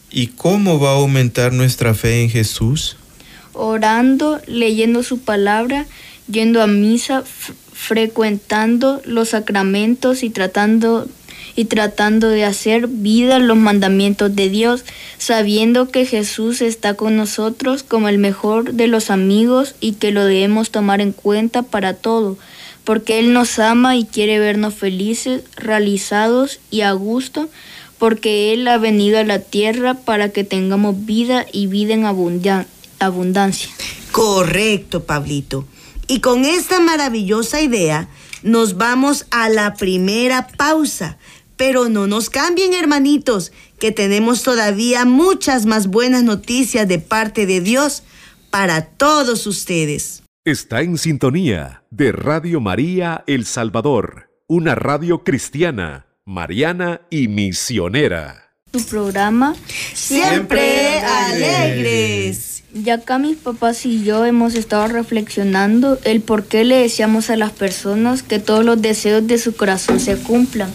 ¿Y 0.09 0.27
cómo 0.27 0.79
va 0.79 0.91
a 0.91 0.95
aumentar 0.95 1.53
nuestra 1.53 1.93
fe 1.93 2.23
en 2.23 2.29
Jesús? 2.29 2.97
Orando, 3.53 4.41
leyendo 4.47 5.03
su 5.03 5.19
palabra, 5.19 5.85
yendo 6.29 6.61
a 6.61 6.67
misa, 6.67 7.23
frecuentando 7.73 9.01
los 9.05 9.29
sacramentos 9.29 10.23
y 10.23 10.29
tratando 10.29 11.07
y 11.57 11.65
tratando 11.65 12.29
de 12.29 12.45
hacer 12.45 12.85
vida 12.87 13.39
los 13.39 13.57
mandamientos 13.57 14.33
de 14.35 14.47
Dios, 14.47 14.85
sabiendo 15.17 15.89
que 15.89 16.05
Jesús 16.05 16.61
está 16.61 16.93
con 16.93 17.17
nosotros 17.17 17.81
como 17.81 18.09
el 18.09 18.19
mejor 18.19 18.73
de 18.73 18.85
los 18.85 19.09
amigos 19.09 19.73
y 19.81 19.93
que 19.93 20.11
lo 20.11 20.23
debemos 20.23 20.69
tomar 20.69 21.01
en 21.01 21.11
cuenta 21.11 21.63
para 21.63 21.95
todo, 21.95 22.37
porque 22.83 23.17
Él 23.17 23.33
nos 23.33 23.57
ama 23.57 23.95
y 23.97 24.05
quiere 24.05 24.37
vernos 24.37 24.75
felices, 24.75 25.41
realizados 25.55 26.59
y 26.69 26.81
a 26.81 26.91
gusto, 26.91 27.49
porque 27.97 28.53
Él 28.53 28.67
ha 28.67 28.77
venido 28.77 29.17
a 29.17 29.23
la 29.23 29.39
tierra 29.39 29.95
para 29.95 30.29
que 30.29 30.43
tengamos 30.43 31.07
vida 31.07 31.47
y 31.51 31.65
vida 31.65 31.95
en 31.95 32.05
abundancia. 32.05 33.69
Correcto, 34.11 35.05
Pablito. 35.05 35.65
Y 36.07 36.19
con 36.19 36.45
esta 36.45 36.79
maravillosa 36.79 37.61
idea 37.61 38.09
nos 38.43 38.77
vamos 38.77 39.25
a 39.31 39.49
la 39.49 39.73
primera 39.73 40.47
pausa. 40.47 41.17
Pero 41.57 41.89
no 41.89 42.05
nos 42.05 42.29
cambien, 42.29 42.73
hermanitos, 42.73 43.51
que 43.79 43.91
tenemos 43.91 44.43
todavía 44.43 45.05
muchas 45.05 45.65
más 45.65 45.87
buenas 45.87 46.23
noticias 46.23 46.87
de 46.87 46.99
parte 46.99 47.47
de 47.47 47.61
Dios 47.61 48.03
para 48.51 48.85
todos 48.85 49.47
ustedes. 49.47 50.23
Está 50.45 50.81
en 50.81 50.97
sintonía 50.97 51.83
de 51.89 52.11
Radio 52.11 52.61
María 52.61 53.23
El 53.27 53.45
Salvador, 53.45 54.29
una 54.47 54.75
radio 54.75 55.23
cristiana, 55.23 56.05
mariana 56.25 57.01
y 57.09 57.27
misionera. 57.27 58.51
Tu 58.71 58.81
programa 58.83 59.55
Siempre 59.93 60.99
alegres. 60.99 62.63
Ya 62.73 62.95
acá 62.95 63.17
mis 63.17 63.37
papás 63.37 63.85
y 63.85 64.03
yo 64.03 64.25
hemos 64.25 64.53
estado 64.53 64.87
reflexionando 64.87 65.97
el 66.03 66.21
por 66.21 66.45
qué 66.45 66.63
le 66.63 66.77
deseamos 66.77 67.29
a 67.29 67.37
las 67.37 67.51
personas 67.51 68.21
que 68.23 68.39
todos 68.39 68.63
los 68.63 68.81
deseos 68.81 69.25
de 69.25 69.39
su 69.39 69.55
corazón 69.55 69.99
se 69.99 70.17
cumplan 70.17 70.71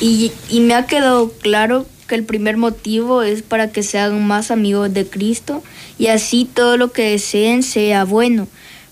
y, 0.00 0.32
me 0.60 0.74
ha 0.74 0.86
quedado 0.86 1.32
claro 1.32 1.86
que 2.08 2.14
el 2.14 2.24
primer 2.24 2.56
motivo 2.56 3.22
es 3.22 3.42
para 3.42 3.70
que 3.70 3.82
se 3.82 3.98
hagan 3.98 4.26
más 4.26 4.50
amigos 4.50 4.92
de 4.92 5.06
Cristo 5.06 5.62
y 5.98 6.08
así 6.08 6.48
todo 6.52 6.76
lo 6.76 6.92
que 6.92 7.10
deseen 7.10 7.62
sea 7.62 8.04
bueno. 8.04 8.48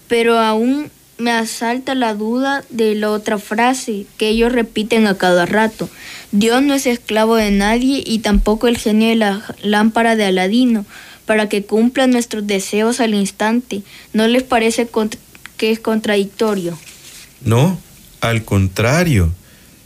Pero 0.09 0.39
aún 0.39 0.91
me 1.19 1.33
asalta 1.33 1.95
la 1.95 2.15
duda 2.15 2.65
de 2.71 2.95
la 2.95 3.11
otra 3.11 3.39
frase 3.39 4.07
que 4.17 4.29
ellos 4.29 4.53
repiten 4.53 5.07
a 5.07 5.19
cada 5.19 5.47
rato. 5.47 5.89
Dios 6.33 6.63
no 6.63 6.75
es 6.75 6.87
esclavo 6.87 7.37
de 7.37 7.51
nadie 7.51 8.03
y 8.07 8.21
tampoco 8.21 8.69
el 8.69 8.79
genio 8.79 9.09
de 9.09 9.17
la 9.17 9.45
lámpara 9.63 10.17
de 10.17 10.25
Aladino 10.25 10.87
para 11.27 11.49
que 11.49 11.63
cumpla 11.63 12.07
nuestros 12.07 12.47
deseos 12.47 13.01
al 13.01 13.15
instante. 13.15 13.83
¿No 14.13 14.27
les 14.27 14.43
parece 14.43 14.89
que 15.57 15.71
es 15.71 15.79
contradictorio? 15.79 16.79
No, 17.43 17.79
al 18.21 18.45
contrario. 18.45 19.33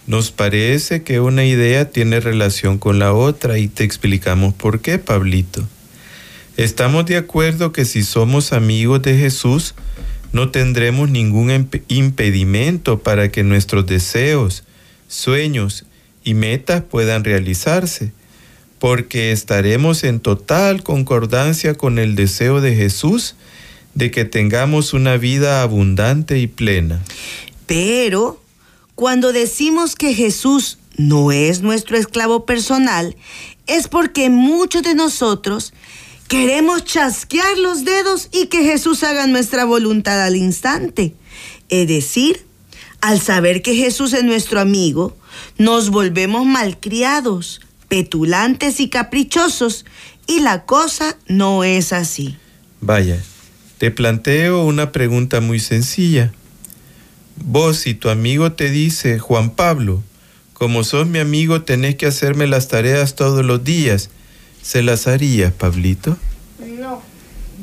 Nos 0.06 0.30
parece 0.30 1.02
que 1.02 1.20
una 1.20 1.44
idea 1.44 1.90
tiene 1.90 2.20
relación 2.20 2.78
con 2.78 2.98
la 2.98 3.14
otra 3.14 3.58
y 3.58 3.68
te 3.68 3.84
explicamos 3.84 4.52
por 4.52 4.80
qué, 4.80 4.98
Pablito. 4.98 5.66
Estamos 6.56 7.06
de 7.06 7.16
acuerdo 7.16 7.72
que 7.72 7.84
si 7.84 8.02
somos 8.02 8.52
amigos 8.52 9.02
de 9.02 9.16
Jesús, 9.16 9.74
no 10.32 10.50
tendremos 10.50 11.10
ningún 11.10 11.70
impedimento 11.88 12.98
para 12.98 13.30
que 13.30 13.42
nuestros 13.42 13.86
deseos, 13.86 14.64
sueños 15.08 15.86
y 16.22 16.34
metas 16.34 16.82
puedan 16.82 17.24
realizarse, 17.24 18.12
porque 18.78 19.32
estaremos 19.32 20.04
en 20.04 20.20
total 20.20 20.82
concordancia 20.82 21.74
con 21.74 21.98
el 21.98 22.14
deseo 22.14 22.60
de 22.60 22.74
Jesús 22.74 23.36
de 23.94 24.10
que 24.10 24.24
tengamos 24.24 24.92
una 24.92 25.16
vida 25.16 25.62
abundante 25.62 26.38
y 26.38 26.46
plena. 26.46 27.00
Pero 27.66 28.43
cuando 28.94 29.32
decimos 29.32 29.96
que 29.96 30.14
Jesús 30.14 30.78
no 30.96 31.32
es 31.32 31.62
nuestro 31.62 31.96
esclavo 31.96 32.46
personal, 32.46 33.16
es 33.66 33.88
porque 33.88 34.30
muchos 34.30 34.82
de 34.82 34.94
nosotros 34.94 35.72
queremos 36.28 36.84
chasquear 36.84 37.58
los 37.58 37.84
dedos 37.84 38.28
y 38.32 38.46
que 38.46 38.62
Jesús 38.62 39.02
haga 39.02 39.26
nuestra 39.26 39.64
voluntad 39.64 40.22
al 40.22 40.36
instante. 40.36 41.14
Es 41.68 41.88
decir, 41.88 42.46
al 43.00 43.20
saber 43.20 43.62
que 43.62 43.74
Jesús 43.74 44.12
es 44.12 44.24
nuestro 44.24 44.60
amigo, 44.60 45.16
nos 45.58 45.90
volvemos 45.90 46.46
malcriados, 46.46 47.60
petulantes 47.88 48.80
y 48.80 48.88
caprichosos, 48.88 49.84
y 50.26 50.40
la 50.40 50.64
cosa 50.64 51.18
no 51.26 51.64
es 51.64 51.92
así. 51.92 52.36
Vaya, 52.80 53.22
te 53.78 53.90
planteo 53.90 54.64
una 54.64 54.92
pregunta 54.92 55.40
muy 55.40 55.58
sencilla. 55.58 56.32
Vos, 57.36 57.78
si 57.78 57.94
tu 57.94 58.08
amigo 58.08 58.52
te 58.52 58.70
dice, 58.70 59.18
Juan 59.18 59.50
Pablo, 59.50 60.02
como 60.52 60.84
sos 60.84 61.06
mi 61.06 61.18
amigo, 61.18 61.62
tenés 61.62 61.96
que 61.96 62.06
hacerme 62.06 62.46
las 62.46 62.68
tareas 62.68 63.16
todos 63.16 63.44
los 63.44 63.64
días, 63.64 64.10
¿se 64.62 64.82
las 64.82 65.06
harías, 65.06 65.52
Pablito? 65.52 66.16
No, 66.78 67.02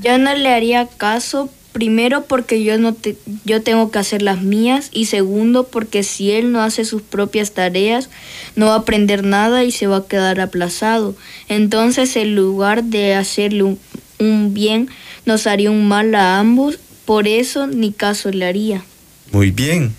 yo 0.04 0.18
no 0.18 0.36
le 0.36 0.50
haría 0.50 0.88
caso, 0.88 1.50
primero 1.72 2.26
porque 2.26 2.64
yo, 2.64 2.78
no 2.78 2.94
te, 2.94 3.18
yo 3.46 3.64
tengo 3.64 3.92
que 3.92 4.00
hacer 4.00 4.22
las 4.22 4.42
mías 4.42 4.90
y 4.92 5.06
segundo 5.06 5.68
porque 5.68 6.04
si 6.04 6.32
él 6.32 6.52
no 6.52 6.62
hace 6.62 6.84
sus 6.84 7.02
propias 7.02 7.54
tareas, 7.54 8.10
no 8.56 8.68
va 8.68 8.74
a 8.74 8.80
aprender 8.80 9.24
nada 9.24 9.64
y 9.64 9.72
se 9.72 9.88
va 9.88 9.98
a 9.98 10.08
quedar 10.08 10.42
aplazado. 10.42 11.16
Entonces, 11.48 12.16
en 12.18 12.36
lugar 12.36 12.84
de 12.84 13.16
hacerle 13.16 13.64
un, 13.64 13.80
un 14.20 14.54
bien, 14.54 14.90
nos 15.26 15.48
haría 15.48 15.72
un 15.72 15.88
mal 15.88 16.14
a 16.14 16.40
ambos, 16.40 16.78
por 17.06 17.28
eso 17.28 17.68
ni 17.68 17.94
caso 17.94 18.32
le 18.32 18.46
haría. 18.46 18.84
Muy 19.32 19.52
bien. 19.52 19.96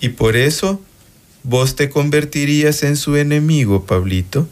Y 0.00 0.10
por 0.10 0.36
eso 0.36 0.80
vos 1.42 1.76
te 1.76 1.90
convertirías 1.90 2.82
en 2.82 2.96
su 2.96 3.16
enemigo, 3.16 3.84
Pablito, 3.84 4.48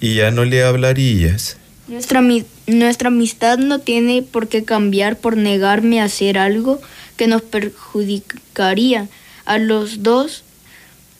y 0.00 0.14
ya 0.14 0.30
no 0.30 0.44
le 0.44 0.62
hablarías. 0.62 1.56
Nuestra, 1.88 2.22
nuestra 2.66 3.08
amistad 3.08 3.58
no 3.58 3.78
tiene 3.78 4.22
por 4.22 4.48
qué 4.48 4.64
cambiar 4.64 5.18
por 5.18 5.36
negarme 5.36 6.00
a 6.00 6.04
hacer 6.04 6.38
algo 6.38 6.80
que 7.16 7.26
nos 7.26 7.42
perjudicaría 7.42 9.08
a 9.44 9.58
los 9.58 10.02
dos. 10.02 10.42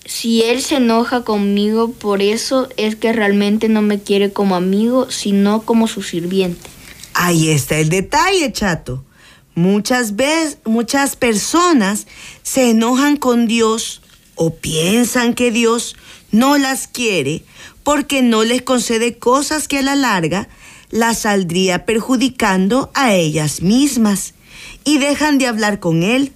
Si 0.04 0.42
él 0.42 0.62
se 0.62 0.76
enoja 0.76 1.22
conmigo 1.22 1.92
por 1.92 2.22
eso 2.22 2.68
es 2.76 2.96
que 2.96 3.12
realmente 3.12 3.68
no 3.68 3.82
me 3.82 4.00
quiere 4.00 4.32
como 4.32 4.56
amigo, 4.56 5.10
sino 5.10 5.62
como 5.62 5.88
su 5.88 6.02
sirviente. 6.02 6.68
Ahí 7.14 7.48
está 7.48 7.78
el 7.78 7.88
detalle, 7.88 8.52
chato. 8.52 9.04
Muchas 9.56 10.16
veces, 10.16 10.58
muchas 10.66 11.16
personas 11.16 12.06
se 12.42 12.68
enojan 12.68 13.16
con 13.16 13.46
Dios 13.46 14.02
o 14.34 14.54
piensan 14.54 15.32
que 15.32 15.50
Dios 15.50 15.96
no 16.30 16.58
las 16.58 16.86
quiere 16.86 17.42
porque 17.82 18.20
no 18.20 18.44
les 18.44 18.60
concede 18.60 19.16
cosas 19.16 19.66
que 19.66 19.78
a 19.78 19.82
la 19.82 19.96
larga 19.96 20.46
las 20.90 21.20
saldría 21.20 21.86
perjudicando 21.86 22.90
a 22.92 23.14
ellas 23.14 23.62
mismas 23.62 24.34
y 24.84 24.98
dejan 24.98 25.38
de 25.38 25.46
hablar 25.46 25.80
con 25.80 26.02
Él. 26.02 26.34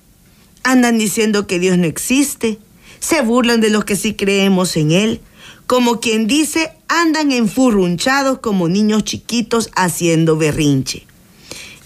Andan 0.63 0.97
diciendo 0.97 1.47
que 1.47 1.59
Dios 1.59 1.77
no 1.77 1.85
existe, 1.85 2.59
se 3.01 3.21
burlan 3.21 3.61
de 3.61 3.69
los 3.69 3.85
que 3.85 3.97
sí 3.97 4.15
creemos 4.15 4.79
en 4.79 4.93
Él, 4.93 5.21
como 5.67 6.01
quien 6.01 6.27
dice, 6.27 6.73
andan 6.89 7.33
enfurrunchados 7.33 8.39
como 8.39 8.71
niños 8.71 9.05
chiquitos 9.05 9.69
haciendo 9.77 10.39
berrinche. 10.39 11.10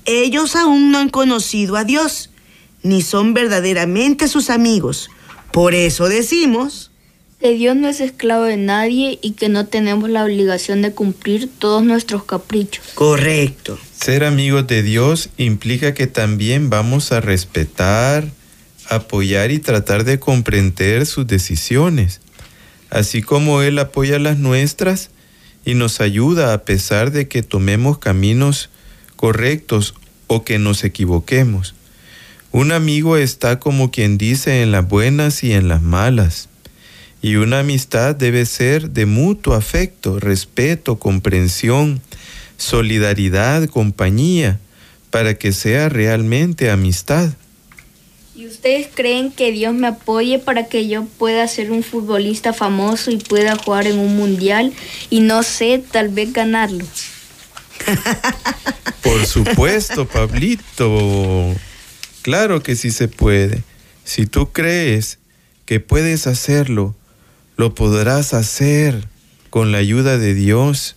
Ellos 0.05 0.57
aún 0.57 0.91
no 0.91 0.99
han 0.99 1.09
conocido 1.09 1.77
a 1.77 1.85
Dios, 1.85 2.31
ni 2.83 3.03
son 3.03 3.35
verdaderamente 3.35 4.29
sus 4.29 4.51
amigos. 4.51 5.11
Por 5.53 5.75
eso 5.75 6.09
decimos 6.09 6.91
que 7.41 7.53
Dios 7.53 7.77
no 7.77 7.89
es 7.89 8.01
esclavo 8.01 8.45
de 8.45 8.57
nadie 8.57 9.19
y 9.23 9.33
que 9.33 9.49
no 9.49 9.67
tenemos 9.67 10.11
la 10.11 10.25
obligación 10.25 10.83
de 10.83 10.93
cumplir 10.93 11.49
todos 11.59 11.85
nuestros 11.85 12.25
caprichos. 12.25 12.85
Correcto. 12.95 13.79
Ser 13.99 14.25
amigos 14.25 14.67
de 14.67 14.83
Dios 14.83 15.31
implica 15.37 15.95
que 15.95 16.07
también 16.07 16.71
vamos 16.71 17.13
a 17.13 17.21
respetar, 17.21 18.29
apoyar 18.89 19.51
y 19.51 19.59
tratar 19.59 20.05
de 20.05 20.19
comprender 20.19 21.07
sus 21.07 21.27
decisiones 21.27 22.21
así 22.95 23.23
como 23.23 23.61
Él 23.61 23.79
apoya 23.81 24.19
las 24.19 24.39
nuestras 24.39 25.11
y 25.65 25.75
nos 25.75 26.01
ayuda 26.01 26.55
a 26.55 26.65
pesar 26.65 27.11
de 27.11 27.27
que 27.27 27.43
tomemos 27.43 27.99
caminos 27.99 28.71
correctos 29.17 29.95
o 30.27 30.45
que 30.45 30.59
nos 30.59 30.85
equivoquemos. 30.85 31.75
Un 32.53 32.71
amigo 32.71 33.17
está 33.17 33.59
como 33.59 33.91
quien 33.91 34.17
dice 34.17 34.63
en 34.63 34.71
las 34.71 34.87
buenas 34.87 35.43
y 35.43 35.53
en 35.53 35.69
las 35.69 35.83
malas. 35.83 36.49
Y 37.21 37.37
una 37.37 37.61
amistad 37.61 38.15
debe 38.15 38.47
ser 38.47 38.91
de 38.91 39.07
mutuo 39.07 39.55
afecto, 39.55 40.21
respeto, 40.21 40.99
comprensión, 40.99 42.01
solidaridad, 42.57 43.69
compañía, 43.69 44.61
para 45.11 45.35
que 45.35 45.53
sea 45.53 45.89
realmente 45.89 46.71
amistad. 46.71 47.31
¿Y 48.37 48.47
ustedes 48.47 48.89
creen 48.93 49.31
que 49.31 49.53
Dios 49.53 49.73
me 49.75 49.87
apoye 49.87 50.39
para 50.39 50.67
que 50.67 50.87
yo 50.89 51.05
pueda 51.05 51.47
ser 51.49 51.71
un 51.71 51.83
futbolista 51.83 52.53
famoso 52.53 53.11
y 53.11 53.17
pueda 53.17 53.57
jugar 53.57 53.87
en 53.87 53.99
un 53.99 54.17
mundial 54.17 54.73
y 55.09 55.21
no 55.21 55.43
sé, 55.43 55.83
tal 55.91 56.09
vez 56.09 56.33
ganarlo? 56.33 56.85
Por 59.03 59.27
supuesto, 59.27 60.07
Pablito. 60.07 61.55
Claro 62.23 62.63
que 62.63 62.77
sí 62.77 62.91
se 62.91 63.09
puede. 63.09 63.63
Si 64.05 64.27
tú 64.27 64.53
crees 64.53 65.19
que 65.67 65.81
puedes 65.81 66.27
hacerlo, 66.27 66.95
lo 67.57 67.75
podrás 67.75 68.35
hacer 68.35 69.09
con 69.51 69.73
la 69.73 69.79
ayuda 69.79 70.19
de 70.19 70.35
Dios. 70.35 70.97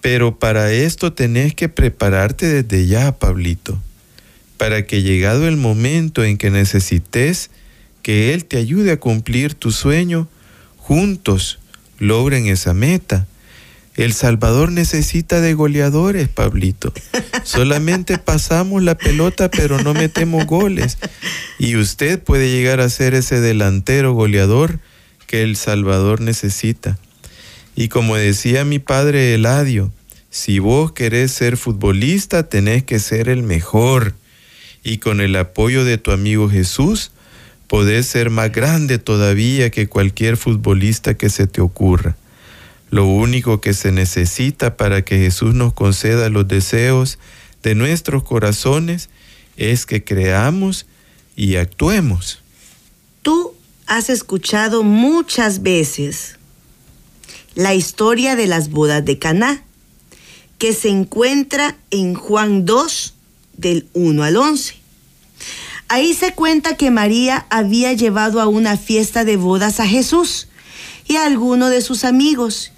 Pero 0.00 0.38
para 0.38 0.72
esto 0.72 1.12
tenés 1.12 1.54
que 1.54 1.68
prepararte 1.68 2.62
desde 2.62 2.86
ya, 2.86 3.12
Pablito 3.12 3.80
para 4.62 4.86
que 4.86 5.02
llegado 5.02 5.48
el 5.48 5.56
momento 5.56 6.22
en 6.22 6.38
que 6.38 6.48
necesites 6.48 7.50
que 8.00 8.32
Él 8.32 8.44
te 8.44 8.58
ayude 8.58 8.92
a 8.92 9.00
cumplir 9.00 9.54
tu 9.54 9.72
sueño, 9.72 10.28
juntos 10.76 11.58
logren 11.98 12.46
esa 12.46 12.72
meta. 12.72 13.26
El 13.96 14.14
Salvador 14.14 14.72
necesita 14.72 15.40
de 15.40 15.52
goleadores, 15.52 16.28
Pablito. 16.28 16.94
Solamente 17.44 18.16
pasamos 18.24 18.82
la 18.82 18.96
pelota, 18.96 19.50
pero 19.50 19.82
no 19.82 19.92
metemos 19.92 20.46
goles. 20.46 20.96
Y 21.58 21.76
usted 21.76 22.22
puede 22.22 22.50
llegar 22.50 22.80
a 22.80 22.88
ser 22.88 23.14
ese 23.14 23.40
delantero 23.40 24.14
goleador 24.14 24.80
que 25.26 25.42
el 25.42 25.56
Salvador 25.56 26.22
necesita. 26.22 26.98
Y 27.76 27.88
como 27.88 28.16
decía 28.16 28.64
mi 28.64 28.78
padre 28.78 29.34
Eladio, 29.34 29.92
si 30.30 30.58
vos 30.58 30.92
querés 30.92 31.32
ser 31.32 31.58
futbolista, 31.58 32.48
tenés 32.48 32.84
que 32.84 32.98
ser 32.98 33.28
el 33.28 33.42
mejor 33.42 34.14
y 34.82 34.98
con 34.98 35.20
el 35.20 35.36
apoyo 35.36 35.84
de 35.84 35.98
tu 35.98 36.10
amigo 36.10 36.48
Jesús, 36.48 37.12
podés 37.66 38.06
ser 38.06 38.30
más 38.30 38.50
grande 38.50 38.98
todavía 38.98 39.70
que 39.70 39.86
cualquier 39.86 40.38
futbolista 40.38 41.14
que 41.14 41.28
se 41.28 41.46
te 41.46 41.60
ocurra. 41.60 42.16
Lo 42.92 43.06
único 43.06 43.62
que 43.62 43.72
se 43.72 43.90
necesita 43.90 44.76
para 44.76 45.02
que 45.02 45.16
Jesús 45.16 45.54
nos 45.54 45.72
conceda 45.72 46.28
los 46.28 46.46
deseos 46.46 47.18
de 47.62 47.74
nuestros 47.74 48.22
corazones 48.22 49.08
es 49.56 49.86
que 49.86 50.04
creamos 50.04 50.84
y 51.34 51.56
actuemos. 51.56 52.42
Tú 53.22 53.54
has 53.86 54.10
escuchado 54.10 54.82
muchas 54.82 55.62
veces 55.62 56.38
la 57.54 57.72
historia 57.72 58.36
de 58.36 58.46
las 58.46 58.68
bodas 58.68 59.02
de 59.02 59.18
Caná, 59.18 59.64
que 60.58 60.74
se 60.74 60.90
encuentra 60.90 61.78
en 61.90 62.12
Juan 62.12 62.66
2, 62.66 63.14
del 63.56 63.88
1 63.94 64.22
al 64.22 64.36
11. 64.36 64.74
Ahí 65.88 66.12
se 66.12 66.34
cuenta 66.34 66.76
que 66.76 66.90
María 66.90 67.46
había 67.48 67.94
llevado 67.94 68.38
a 68.38 68.48
una 68.48 68.76
fiesta 68.76 69.24
de 69.24 69.38
bodas 69.38 69.80
a 69.80 69.86
Jesús 69.86 70.48
y 71.08 71.16
a 71.16 71.24
alguno 71.24 71.70
de 71.70 71.80
sus 71.80 72.04
amigos. 72.04 72.70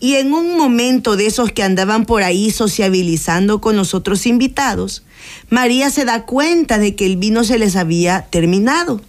Y 0.00 0.14
en 0.14 0.32
un 0.32 0.56
momento 0.56 1.16
de 1.16 1.26
esos 1.26 1.52
que 1.52 1.62
andaban 1.62 2.06
por 2.06 2.22
ahí 2.22 2.50
sociabilizando 2.50 3.60
con 3.60 3.76
los 3.76 3.92
otros 3.92 4.26
invitados, 4.26 5.02
María 5.50 5.90
se 5.90 6.06
da 6.06 6.24
cuenta 6.24 6.78
de 6.78 6.96
que 6.96 7.04
el 7.04 7.18
vino 7.18 7.44
se 7.44 7.58
les 7.58 7.76
había 7.76 8.22
terminado 8.30 9.02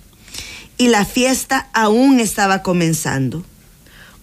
y 0.77 0.89
la 0.89 1.05
fiesta 1.05 1.69
aún 1.73 2.19
estaba 2.19 2.61
comenzando. 2.61 3.45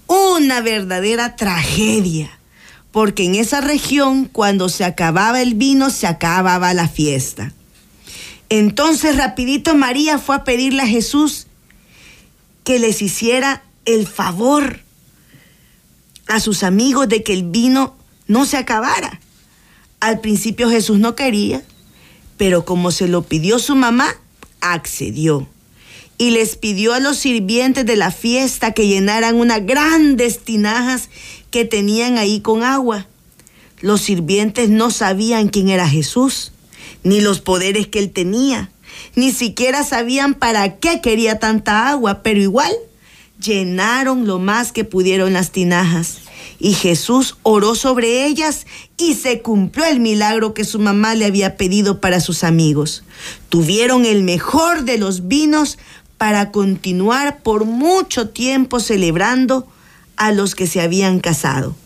Una 0.07 0.61
verdadera 0.61 1.37
tragedia 1.37 2.39
porque 2.93 3.25
en 3.25 3.35
esa 3.35 3.61
región 3.61 4.25
cuando 4.25 4.69
se 4.69 4.85
acababa 4.85 5.41
el 5.41 5.55
vino 5.55 5.91
se 5.91 6.07
acababa 6.07 6.75
la 6.75 6.89
fiesta. 6.89 7.53
Entonces 8.49 9.17
rapidito 9.17 9.75
María 9.75 10.19
fue 10.19 10.37
a 10.37 10.45
pedirle 10.45 10.83
a 10.83 10.87
Jesús 10.87 11.47
que 12.65 12.79
les 12.79 13.03
hiciera 13.03 13.63
el 13.85 14.07
favor 14.07 14.81
a 16.29 16.41
sus 16.41 16.63
amigos 16.63 17.09
de 17.09 17.23
que 17.23 17.33
el 17.33 17.45
vino 17.45 17.97
no 18.27 18.45
se 18.45 18.57
acabara. 18.57 19.21
Al 20.01 20.21
principio 20.21 20.71
Jesús 20.71 20.99
no 20.99 21.17
quería, 21.17 21.63
pero 22.37 22.65
como 22.65 22.91
se 22.93 23.09
lo 23.09 23.23
pidió 23.23 23.59
su 23.59 23.75
mamá, 23.75 24.15
accedió. 24.61 25.49
Y 26.19 26.31
les 26.31 26.57
pidió 26.57 26.95
a 26.95 27.01
los 27.01 27.17
sirvientes 27.17 27.87
de 27.87 27.97
la 27.97 28.11
fiesta 28.11 28.73
que 28.73 28.87
llenaran 28.87 29.37
unas 29.37 29.65
grandes 29.65 30.41
tinajas 30.41 31.09
que 31.51 31.65
tenían 31.65 32.19
ahí 32.19 32.41
con 32.41 32.63
agua. 32.63 33.07
Los 33.81 34.03
sirvientes 34.03 34.69
no 34.69 34.91
sabían 34.91 35.49
quién 35.49 35.69
era 35.69 35.89
Jesús, 35.89 36.53
ni 37.05 37.21
los 37.21 37.41
poderes 37.41 37.87
que 37.87 38.01
él 38.01 38.11
tenía, 38.11 38.71
ni 39.15 39.31
siquiera 39.33 39.85
sabían 39.85 40.35
para 40.35 40.77
qué 40.77 41.01
quería 41.01 41.39
tanta 41.39 41.89
agua, 41.89 42.23
pero 42.23 42.41
igual 42.41 42.73
llenaron 43.43 44.27
lo 44.27 44.39
más 44.39 44.73
que 44.73 44.85
pudieron 44.85 45.33
las 45.33 45.51
tinajas. 45.51 46.19
Y 46.59 46.75
Jesús 46.75 47.37
oró 47.43 47.75
sobre 47.75 48.27
ellas 48.27 48.67
y 48.97 49.15
se 49.15 49.43
cumplió 49.43 49.87
el 49.87 50.01
milagro 50.01 50.55
que 50.55 50.65
su 50.65 50.79
mamá 50.79 51.15
le 51.15 51.25
había 51.25 51.57
pedido 51.57 52.01
para 52.01 52.21
sus 52.21 52.43
amigos. 52.43 53.05
Tuvieron 53.49 54.05
el 54.05 54.25
mejor 54.25 54.83
de 54.83 54.99
los 54.99 55.29
vinos 55.29 55.79
para 56.17 56.51
continuar 56.51 57.43
por 57.43 57.65
mucho 57.65 58.31
tiempo 58.31 58.81
celebrando 58.81 59.69
a 60.17 60.33
los 60.33 60.57
que 60.57 60.67
se 60.67 60.81
habían 60.81 61.21
casado. 61.21 61.77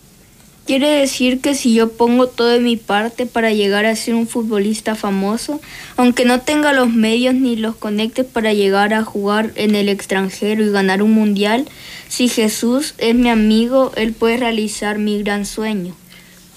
Quiere 0.66 0.88
decir 0.88 1.40
que 1.40 1.54
si 1.54 1.74
yo 1.74 1.92
pongo 1.92 2.28
todo 2.28 2.48
de 2.48 2.60
mi 2.60 2.76
parte 2.76 3.26
para 3.26 3.52
llegar 3.52 3.84
a 3.84 3.96
ser 3.96 4.14
un 4.14 4.28
futbolista 4.28 4.94
famoso, 4.94 5.60
aunque 5.96 6.24
no 6.24 6.40
tenga 6.40 6.72
los 6.72 6.88
medios 6.88 7.34
ni 7.34 7.56
los 7.56 7.74
conectes 7.74 8.24
para 8.24 8.52
llegar 8.52 8.94
a 8.94 9.02
jugar 9.02 9.50
en 9.56 9.74
el 9.74 9.88
extranjero 9.88 10.64
y 10.64 10.70
ganar 10.70 11.02
un 11.02 11.12
mundial, 11.12 11.68
si 12.08 12.28
Jesús 12.28 12.94
es 12.98 13.14
mi 13.14 13.28
amigo, 13.28 13.92
Él 13.96 14.12
puede 14.12 14.36
realizar 14.36 14.98
mi 14.98 15.20
gran 15.22 15.46
sueño. 15.46 15.96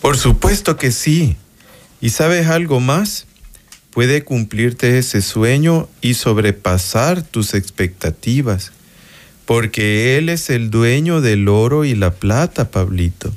Por 0.01 0.17
supuesto 0.17 0.77
que 0.77 0.91
sí. 0.91 1.35
¿Y 1.99 2.09
sabes 2.09 2.47
algo 2.47 2.79
más? 2.79 3.25
Puede 3.89 4.23
cumplirte 4.23 4.99
ese 4.99 5.21
sueño 5.21 5.89
y 6.01 6.13
sobrepasar 6.13 7.23
tus 7.23 7.55
expectativas 7.55 8.71
porque 9.45 10.17
Él 10.17 10.29
es 10.29 10.49
el 10.49 10.69
dueño 10.71 11.21
del 11.21 11.47
oro 11.47 11.85
y 11.85 11.95
la 11.95 12.11
plata, 12.11 12.71
Pablito, 12.71 13.31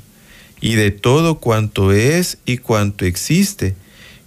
y 0.61 0.75
de 0.75 0.91
todo 0.91 1.39
cuanto 1.39 1.91
es 1.91 2.37
y 2.45 2.57
cuanto 2.57 3.05
existe, 3.05 3.75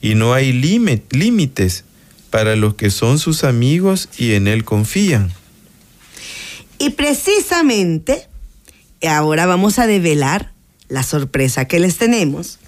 y 0.01 0.15
no 0.15 0.35
hay 0.35 0.53
límites 0.53 1.85
para 2.31 2.57
los 2.57 2.75
que 2.75 2.91
son 2.91 3.19
sus 3.19 3.45
amigos 3.45 4.09
y 4.19 4.33
en 4.33 4.49
Él 4.49 4.65
confían. 4.65 5.33
Y 6.79 6.91
precisamente, 6.91 8.27
ahora 9.07 9.47
vamos 9.47 9.79
a 9.79 9.87
develar 9.87 10.53
la 10.89 11.03
sorpresa 11.03 11.67
que 11.67 11.79
les 11.79 11.99
tenemos. 11.99 12.59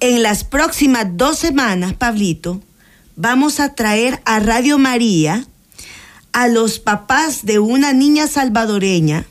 En 0.00 0.22
las 0.22 0.44
próximas 0.44 1.06
dos 1.16 1.38
semanas, 1.38 1.94
Pablito, 1.94 2.62
vamos 3.16 3.60
a 3.60 3.74
traer 3.74 4.20
a 4.24 4.40
Radio 4.40 4.78
María 4.78 5.46
a 6.32 6.48
los 6.48 6.78
papás 6.78 7.44
de 7.44 7.58
una 7.58 7.92
niña 7.92 8.26
salvadoreña 8.26 9.26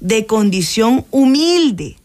de 0.00 0.26
condición 0.26 1.06
humilde 1.10 1.96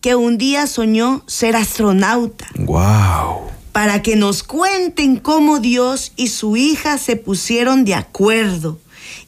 que 0.00 0.14
un 0.14 0.38
día 0.38 0.66
soñó 0.66 1.22
ser 1.26 1.56
astronauta. 1.56 2.46
Wow. 2.58 3.48
Para 3.72 4.02
que 4.02 4.16
nos 4.16 4.42
cuenten 4.42 5.16
cómo 5.16 5.58
Dios 5.60 6.12
y 6.16 6.28
su 6.28 6.56
hija 6.56 6.98
se 6.98 7.16
pusieron 7.16 7.84
de 7.84 7.94
acuerdo 7.94 8.78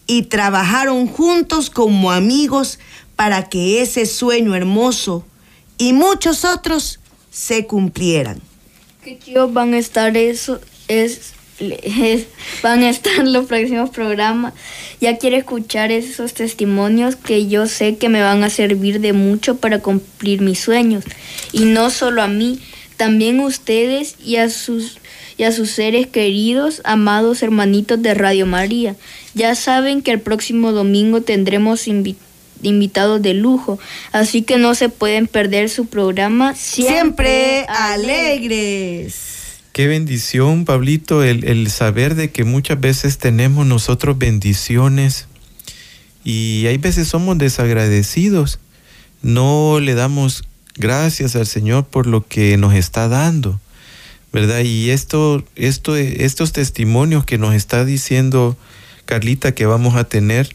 y 0.06 0.22
trabajaron 0.22 1.06
juntos 1.06 1.70
como 1.70 2.10
amigos 2.10 2.78
para 3.16 3.48
que 3.48 3.82
ese 3.82 4.06
sueño 4.06 4.54
hermoso 4.54 5.24
y 5.78 5.92
muchos 5.92 6.44
otros 6.44 7.00
se 7.30 7.66
cumplieran. 7.66 8.40
Qué 9.04 9.18
chidos 9.18 9.52
van 9.52 9.74
a 9.74 9.78
estar 9.78 10.16
eso, 10.16 10.60
es, 10.88 11.12
es- 11.12 11.32
van 12.62 12.82
a 12.82 12.90
estar 12.90 13.26
los 13.26 13.46
próximos 13.46 13.90
programas. 13.90 14.54
Ya 15.00 15.18
quiero 15.18 15.36
escuchar 15.36 15.92
esos 15.92 16.34
testimonios 16.34 17.16
que 17.16 17.46
yo 17.48 17.66
sé 17.66 17.96
que 17.96 18.08
me 18.08 18.22
van 18.22 18.42
a 18.44 18.50
servir 18.50 19.00
de 19.00 19.12
mucho 19.12 19.56
para 19.56 19.80
cumplir 19.80 20.40
mis 20.40 20.58
sueños. 20.60 21.04
Y 21.52 21.64
no 21.64 21.90
solo 21.90 22.22
a 22.22 22.28
mí, 22.28 22.60
también 22.96 23.40
a 23.40 23.46
ustedes 23.46 24.16
y 24.24 24.36
a 24.36 24.50
sus 24.50 24.98
y 25.38 25.44
a 25.44 25.52
sus 25.52 25.70
seres 25.70 26.06
queridos, 26.06 26.82
amados 26.84 27.42
hermanitos 27.42 28.02
de 28.02 28.12
Radio 28.12 28.44
María. 28.44 28.94
Ya 29.32 29.54
saben 29.54 30.02
que 30.02 30.10
el 30.10 30.20
próximo 30.20 30.72
domingo 30.72 31.22
tendremos 31.22 31.88
invi- 31.88 32.16
invitados 32.62 33.22
de 33.22 33.32
lujo, 33.32 33.78
así 34.12 34.42
que 34.42 34.58
no 34.58 34.74
se 34.74 34.90
pueden 34.90 35.26
perder 35.28 35.70
su 35.70 35.86
programa 35.86 36.54
Siempre 36.54 37.64
alegres. 37.68 39.19
Qué 39.80 39.86
bendición, 39.86 40.66
Pablito, 40.66 41.22
el, 41.22 41.70
saber 41.70 42.14
de 42.14 42.30
que 42.30 42.44
muchas 42.44 42.78
veces 42.78 43.16
tenemos 43.16 43.64
nosotros 43.64 44.18
bendiciones 44.18 45.26
y 46.22 46.66
hay 46.66 46.76
veces 46.76 47.08
somos 47.08 47.38
desagradecidos. 47.38 48.58
No 49.22 49.80
le 49.80 49.94
damos 49.94 50.44
gracias 50.76 51.34
al 51.34 51.46
Señor 51.46 51.86
por 51.86 52.06
lo 52.06 52.26
que 52.26 52.58
nos 52.58 52.74
está 52.74 53.08
dando, 53.08 53.58
¿verdad? 54.34 54.60
Y 54.64 54.90
esto, 54.90 55.42
esto, 55.56 55.96
estos 55.96 56.52
testimonios 56.52 57.24
que 57.24 57.38
nos 57.38 57.54
está 57.54 57.86
diciendo 57.86 58.58
Carlita 59.06 59.54
que 59.54 59.64
vamos 59.64 59.96
a 59.96 60.04
tener, 60.04 60.54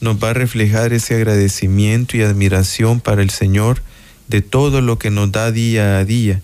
nos 0.00 0.16
va 0.16 0.30
a 0.30 0.34
reflejar 0.34 0.92
ese 0.92 1.14
agradecimiento 1.14 2.16
y 2.16 2.22
admiración 2.22 2.98
para 2.98 3.22
el 3.22 3.30
Señor 3.30 3.82
de 4.26 4.42
todo 4.42 4.80
lo 4.80 4.98
que 4.98 5.10
nos 5.10 5.30
da 5.30 5.52
día 5.52 5.98
a 5.98 6.04
día. 6.04 6.42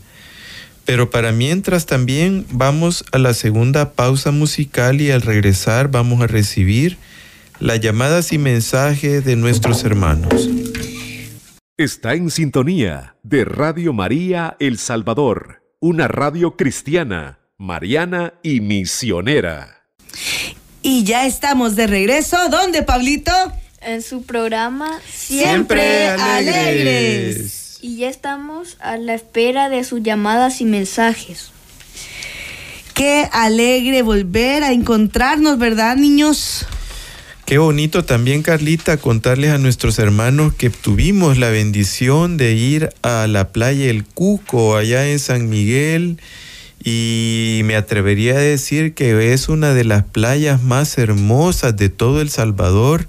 Pero 0.90 1.08
para 1.08 1.30
mientras 1.30 1.86
también 1.86 2.44
vamos 2.50 3.04
a 3.12 3.18
la 3.18 3.32
segunda 3.32 3.92
pausa 3.92 4.32
musical 4.32 5.00
y 5.00 5.12
al 5.12 5.22
regresar 5.22 5.88
vamos 5.88 6.20
a 6.20 6.26
recibir 6.26 6.98
las 7.60 7.78
llamadas 7.78 8.32
y 8.32 8.38
mensajes 8.38 9.24
de 9.24 9.36
nuestros 9.36 9.84
hermanos. 9.84 10.50
Está 11.76 12.14
en 12.14 12.28
sintonía 12.28 13.14
de 13.22 13.44
Radio 13.44 13.92
María 13.92 14.56
El 14.58 14.78
Salvador, 14.78 15.62
una 15.78 16.08
radio 16.08 16.56
cristiana, 16.56 17.38
mariana 17.56 18.34
y 18.42 18.60
misionera. 18.60 19.84
Y 20.82 21.04
ya 21.04 21.24
estamos 21.24 21.76
de 21.76 21.86
regreso. 21.86 22.36
¿Dónde, 22.50 22.82
Pablito? 22.82 23.30
en 23.80 24.02
su 24.02 24.24
programa 24.24 25.00
Siempre 25.08 26.08
alegres. 26.08 27.69
Y 27.82 27.96
ya 27.96 28.08
estamos 28.08 28.76
a 28.80 28.98
la 28.98 29.14
espera 29.14 29.70
de 29.70 29.84
sus 29.84 30.02
llamadas 30.02 30.60
y 30.60 30.64
mensajes. 30.66 31.50
Qué 32.94 33.26
alegre 33.32 34.02
volver 34.02 34.62
a 34.62 34.72
encontrarnos, 34.72 35.58
¿verdad, 35.58 35.96
niños? 35.96 36.66
Qué 37.46 37.56
bonito 37.56 38.04
también, 38.04 38.42
Carlita, 38.42 38.98
contarles 38.98 39.50
a 39.50 39.58
nuestros 39.58 39.98
hermanos 39.98 40.52
que 40.54 40.68
tuvimos 40.68 41.38
la 41.38 41.48
bendición 41.48 42.36
de 42.36 42.52
ir 42.52 42.90
a 43.02 43.26
la 43.26 43.48
playa 43.48 43.88
El 43.88 44.04
Cuco, 44.04 44.76
allá 44.76 45.10
en 45.10 45.18
San 45.18 45.48
Miguel, 45.48 46.18
y 46.84 47.62
me 47.64 47.76
atrevería 47.76 48.34
a 48.34 48.40
decir 48.40 48.92
que 48.92 49.32
es 49.32 49.48
una 49.48 49.72
de 49.72 49.84
las 49.84 50.04
playas 50.04 50.62
más 50.62 50.98
hermosas 50.98 51.76
de 51.76 51.88
todo 51.88 52.20
El 52.20 52.28
Salvador. 52.30 53.08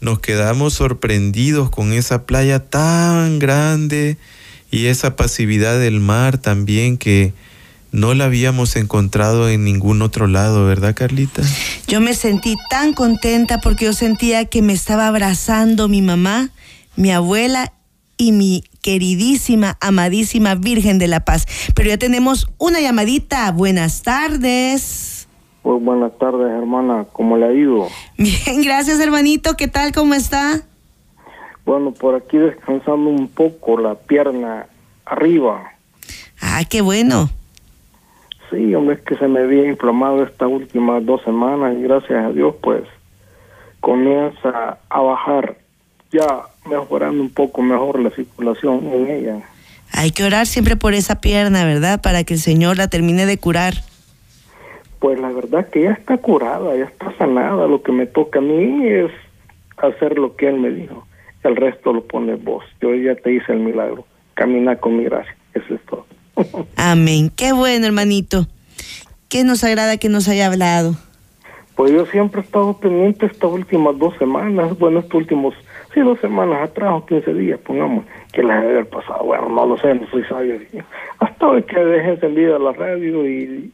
Nos 0.00 0.18
quedamos 0.20 0.74
sorprendidos 0.74 1.70
con 1.70 1.92
esa 1.92 2.26
playa 2.26 2.60
tan 2.60 3.38
grande 3.38 4.18
y 4.70 4.86
esa 4.86 5.16
pasividad 5.16 5.78
del 5.78 6.00
mar 6.00 6.38
también 6.38 6.98
que 6.98 7.32
no 7.92 8.12
la 8.12 8.26
habíamos 8.26 8.76
encontrado 8.76 9.48
en 9.48 9.64
ningún 9.64 10.02
otro 10.02 10.26
lado, 10.26 10.66
¿verdad, 10.66 10.94
Carlita? 10.94 11.42
Yo 11.88 12.00
me 12.00 12.14
sentí 12.14 12.56
tan 12.68 12.92
contenta 12.92 13.58
porque 13.58 13.86
yo 13.86 13.94
sentía 13.94 14.44
que 14.44 14.60
me 14.60 14.74
estaba 14.74 15.06
abrazando 15.06 15.88
mi 15.88 16.02
mamá, 16.02 16.50
mi 16.96 17.10
abuela 17.10 17.72
y 18.18 18.32
mi 18.32 18.64
queridísima, 18.82 19.78
amadísima 19.80 20.54
Virgen 20.56 20.98
de 20.98 21.08
la 21.08 21.24
Paz. 21.24 21.46
Pero 21.74 21.88
ya 21.88 21.96
tenemos 21.96 22.48
una 22.58 22.80
llamadita. 22.80 23.50
Buenas 23.52 24.02
tardes. 24.02 25.15
Pues 25.66 25.82
buenas 25.82 26.16
tardes, 26.16 26.46
hermana. 26.46 27.06
¿Cómo 27.12 27.36
le 27.36 27.46
ha 27.46 27.52
ido? 27.52 27.88
Bien, 28.16 28.62
gracias 28.62 29.00
hermanito. 29.00 29.56
¿Qué 29.56 29.66
tal? 29.66 29.90
¿Cómo 29.90 30.14
está? 30.14 30.60
Bueno, 31.64 31.90
por 31.90 32.14
aquí 32.14 32.38
descansando 32.38 33.10
un 33.10 33.26
poco 33.26 33.76
la 33.76 33.96
pierna 33.96 34.66
arriba. 35.04 35.72
Ah, 36.40 36.62
qué 36.70 36.82
bueno. 36.82 37.30
Sí, 38.48 38.76
hombre, 38.76 38.94
es 38.94 39.00
que 39.00 39.16
se 39.16 39.26
me 39.26 39.40
había 39.40 39.66
inflamado 39.66 40.22
estas 40.22 40.48
últimas 40.48 41.04
dos 41.04 41.20
semanas 41.24 41.74
y 41.76 41.82
gracias 41.82 42.26
a 42.26 42.30
Dios, 42.30 42.54
pues, 42.62 42.84
comienza 43.80 44.78
a 44.88 45.00
bajar, 45.00 45.56
ya 46.12 46.42
mejorando 46.70 47.20
un 47.20 47.30
poco 47.30 47.60
mejor 47.62 47.98
la 47.98 48.10
circulación 48.10 48.86
en 48.92 49.10
ella. 49.10 49.40
Hay 49.90 50.12
que 50.12 50.22
orar 50.22 50.46
siempre 50.46 50.76
por 50.76 50.94
esa 50.94 51.20
pierna, 51.20 51.64
¿verdad? 51.64 52.00
Para 52.00 52.22
que 52.22 52.34
el 52.34 52.40
Señor 52.40 52.76
la 52.76 52.86
termine 52.86 53.26
de 53.26 53.38
curar. 53.38 53.74
Pues 54.98 55.20
la 55.20 55.30
verdad 55.30 55.68
que 55.68 55.82
ya 55.82 55.92
está 55.92 56.18
curada, 56.18 56.76
ya 56.76 56.84
está 56.84 57.16
sanada. 57.18 57.66
Lo 57.66 57.82
que 57.82 57.92
me 57.92 58.06
toca 58.06 58.38
a 58.38 58.42
mí 58.42 58.86
es 58.88 59.10
hacer 59.76 60.18
lo 60.18 60.36
que 60.36 60.48
Él 60.48 60.58
me 60.58 60.70
dijo. 60.70 61.06
El 61.42 61.56
resto 61.56 61.92
lo 61.92 62.04
pones 62.04 62.42
vos. 62.42 62.64
Yo 62.80 62.94
ya 62.94 63.14
te 63.14 63.32
hice 63.32 63.52
el 63.52 63.60
milagro. 63.60 64.04
Camina 64.34 64.76
con 64.76 64.96
mi 64.96 65.04
gracia. 65.04 65.36
Eso 65.54 65.74
es 65.74 65.80
todo. 65.82 66.06
Amén. 66.76 67.30
Qué 67.34 67.52
bueno, 67.52 67.86
hermanito. 67.86 68.46
Que 69.28 69.44
nos 69.44 69.64
agrada 69.64 69.96
que 69.96 70.08
nos 70.08 70.28
haya 70.28 70.46
hablado. 70.46 70.96
Pues 71.76 71.92
yo 71.92 72.06
siempre 72.06 72.40
he 72.40 72.44
estado 72.44 72.72
pendiente 72.78 73.26
estas 73.26 73.50
últimas 73.50 73.98
dos 73.98 74.16
semanas, 74.16 74.78
bueno, 74.78 75.00
estos 75.00 75.14
últimos, 75.14 75.54
sí, 75.92 76.00
dos 76.00 76.18
semanas 76.20 76.70
atrás 76.70 76.90
o 76.94 77.04
15 77.04 77.34
días, 77.34 77.60
pongamos, 77.60 78.06
que 78.32 78.42
las 78.42 78.62
debe 78.62 78.72
haber 78.72 78.88
pasado, 78.88 79.24
bueno, 79.24 79.50
no 79.50 79.66
lo 79.66 79.76
sé, 79.76 79.94
no 79.94 80.08
soy 80.08 80.24
sabio. 80.24 80.58
Hasta 81.18 81.46
hoy 81.46 81.62
que 81.64 81.78
dejé 81.78 82.12
encendida 82.12 82.58
la 82.58 82.72
radio 82.72 83.28
y, 83.28 83.70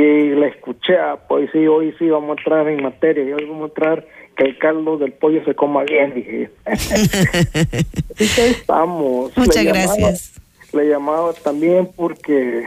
y 0.00 0.30
la 0.34 0.46
escuché, 0.48 0.96
ah, 0.98 1.18
pues 1.28 1.50
sí, 1.52 1.66
hoy 1.66 1.94
sí 1.98 2.08
vamos 2.08 2.36
a 2.36 2.40
entrar 2.40 2.68
en 2.68 2.82
materia, 2.82 3.24
y 3.24 3.32
hoy 3.32 3.44
vamos 3.46 3.62
a 3.62 3.66
entrar 3.66 4.06
que 4.36 4.44
el 4.44 4.58
caldo 4.58 4.98
del 4.98 5.12
pollo 5.12 5.42
se 5.44 5.54
coma 5.54 5.84
bien, 5.84 6.12
dije. 6.14 6.50
Así 6.66 8.34
que 8.34 8.42
ahí 8.42 8.50
estamos. 8.50 9.36
Muchas 9.36 9.56
Le 9.56 9.64
llamaba- 9.72 9.96
gracias. 9.96 10.40
le 10.72 10.88
llamaba 10.88 11.32
también 11.32 11.88
porque 11.96 12.64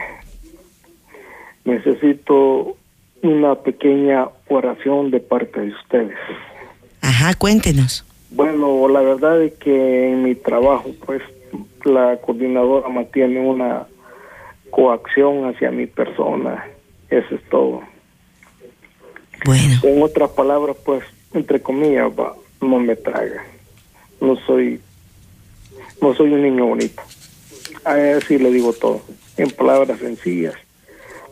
necesito 1.64 2.76
una 3.22 3.54
pequeña 3.54 4.28
oración 4.48 5.10
de 5.10 5.20
parte 5.20 5.60
de 5.60 5.68
ustedes. 5.72 6.16
Ajá, 7.02 7.34
cuéntenos. 7.34 8.04
Bueno, 8.30 8.88
la 8.88 9.00
verdad 9.02 9.42
es 9.42 9.52
que 9.54 10.10
en 10.12 10.22
mi 10.22 10.34
trabajo, 10.34 10.90
pues, 11.04 11.22
la 11.84 12.16
coordinadora 12.18 12.88
mantiene 12.88 13.40
una 13.40 13.86
coacción 14.70 15.46
hacia 15.48 15.70
mi 15.70 15.86
persona. 15.86 16.64
Eso 17.10 17.34
es 17.34 17.42
todo. 17.50 17.82
Bueno, 19.44 19.74
En 19.82 20.02
otras 20.02 20.30
palabras, 20.30 20.76
pues, 20.84 21.02
entre 21.32 21.60
comillas, 21.60 22.10
va, 22.18 22.34
no 22.60 22.78
me 22.78 22.96
traga. 22.96 23.44
No 24.20 24.36
soy, 24.46 24.80
no 26.00 26.14
soy 26.14 26.32
un 26.32 26.42
niño 26.42 26.66
bonito. 26.66 27.02
Así 27.84 28.38
le 28.38 28.50
digo 28.50 28.72
todo, 28.72 29.00
en 29.36 29.50
palabras 29.50 29.98
sencillas. 29.98 30.54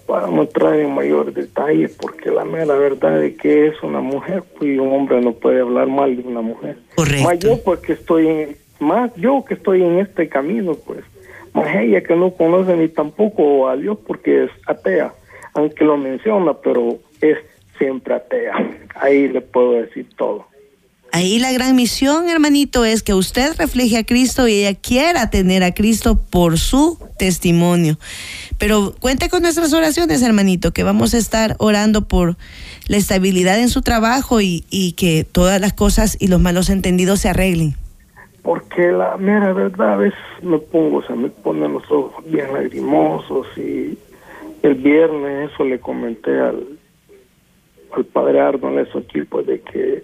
Para 0.06 0.26
no 0.26 0.42
entrar 0.42 0.74
en 0.80 0.94
mayor 0.94 1.34
detalle, 1.34 1.90
porque 1.90 2.30
la 2.30 2.44
mera 2.44 2.74
verdad 2.74 3.22
es 3.22 3.36
que 3.36 3.66
es 3.66 3.82
una 3.82 4.00
mujer, 4.00 4.42
pues, 4.56 4.70
y 4.70 4.78
un 4.78 4.92
hombre 4.92 5.20
no 5.20 5.32
puede 5.32 5.60
hablar 5.60 5.86
mal 5.86 6.16
de 6.16 6.26
una 6.26 6.40
mujer. 6.40 6.78
Correcto. 6.94 7.24
Más 7.24 7.38
yo, 7.38 7.62
porque 7.62 7.92
estoy 7.92 8.26
en, 8.26 8.56
más 8.80 9.14
yo 9.16 9.44
que 9.46 9.54
estoy 9.54 9.82
en 9.82 9.98
este 9.98 10.28
camino, 10.28 10.74
pues. 10.74 11.04
Más 11.52 11.76
ella 11.76 12.02
que 12.02 12.14
no 12.14 12.30
conoce 12.30 12.74
ni 12.76 12.88
tampoco 12.88 13.68
a 13.68 13.76
Dios 13.76 13.98
porque 14.06 14.44
es 14.44 14.50
atea, 14.66 15.12
aunque 15.58 15.84
lo 15.84 15.96
menciona, 15.96 16.54
pero 16.54 16.98
es 17.20 17.38
siempre 17.78 18.14
atea. 18.14 18.54
Ahí 18.94 19.28
le 19.28 19.40
puedo 19.40 19.72
decir 19.72 20.06
todo. 20.16 20.46
ahí 21.12 21.38
la 21.38 21.52
gran 21.52 21.74
misión, 21.74 22.28
hermanito, 22.28 22.84
es 22.84 23.02
que 23.02 23.14
usted 23.14 23.56
refleje 23.58 23.98
a 23.98 24.04
Cristo 24.04 24.46
y 24.46 24.54
ella 24.54 24.78
quiera 24.78 25.30
tener 25.30 25.64
a 25.64 25.72
Cristo 25.74 26.20
por 26.30 26.58
su 26.58 26.98
testimonio. 27.18 27.98
Pero 28.58 28.94
cuente 29.00 29.28
con 29.28 29.42
nuestras 29.42 29.72
oraciones, 29.72 30.22
hermanito, 30.22 30.72
que 30.72 30.84
vamos 30.84 31.14
a 31.14 31.18
estar 31.18 31.56
orando 31.58 32.06
por 32.06 32.36
la 32.86 32.96
estabilidad 32.96 33.58
en 33.58 33.68
su 33.68 33.82
trabajo 33.82 34.40
y, 34.40 34.64
y 34.70 34.92
que 34.92 35.24
todas 35.24 35.60
las 35.60 35.72
cosas 35.72 36.16
y 36.20 36.28
los 36.28 36.40
malos 36.40 36.70
entendidos 36.70 37.20
se 37.20 37.30
arreglen. 37.30 37.74
Porque 38.42 38.92
la 38.92 39.16
mera 39.16 39.52
verdad 39.52 39.94
a 39.94 39.96
veces 39.96 40.18
me 40.42 40.58
pongo, 40.58 41.02
se 41.02 41.14
me 41.14 41.28
ponen 41.28 41.72
los 41.72 41.90
ojos 41.90 42.24
bien 42.26 42.52
lagrimosos 42.52 43.46
y 43.56 43.98
el 44.62 44.74
viernes 44.74 45.50
eso 45.52 45.64
le 45.64 45.78
comenté 45.78 46.30
al, 46.38 46.78
al 47.92 48.04
padre 48.06 48.40
Arnold 48.40 48.88
aquí, 48.96 49.22
pues 49.22 49.46
de 49.46 49.60
que 49.60 50.02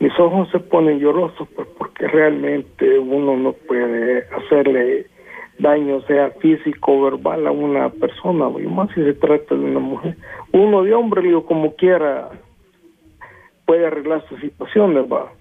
mis 0.00 0.18
ojos 0.20 0.48
se 0.50 0.60
ponen 0.60 1.00
llorosos 1.00 1.48
pues 1.54 1.66
porque 1.76 2.06
realmente 2.06 2.98
uno 2.98 3.36
no 3.36 3.52
puede 3.52 4.24
hacerle 4.28 5.06
daño 5.58 6.00
sea 6.02 6.30
físico 6.40 6.92
o 6.92 7.02
verbal 7.02 7.46
a 7.46 7.50
una 7.50 7.88
persona 7.90 8.48
y 8.60 8.66
más 8.66 8.90
si 8.94 9.02
se 9.02 9.14
trata 9.14 9.54
de 9.54 9.64
una 9.64 9.80
mujer. 9.80 10.16
Uno 10.52 10.84
de 10.84 10.94
hombre 10.94 11.22
digo 11.22 11.44
como 11.44 11.74
quiera 11.74 12.30
puede 13.66 13.86
arreglar 13.86 14.24
sus 14.28 14.40
situaciones 14.40 15.04
va. 15.12 15.32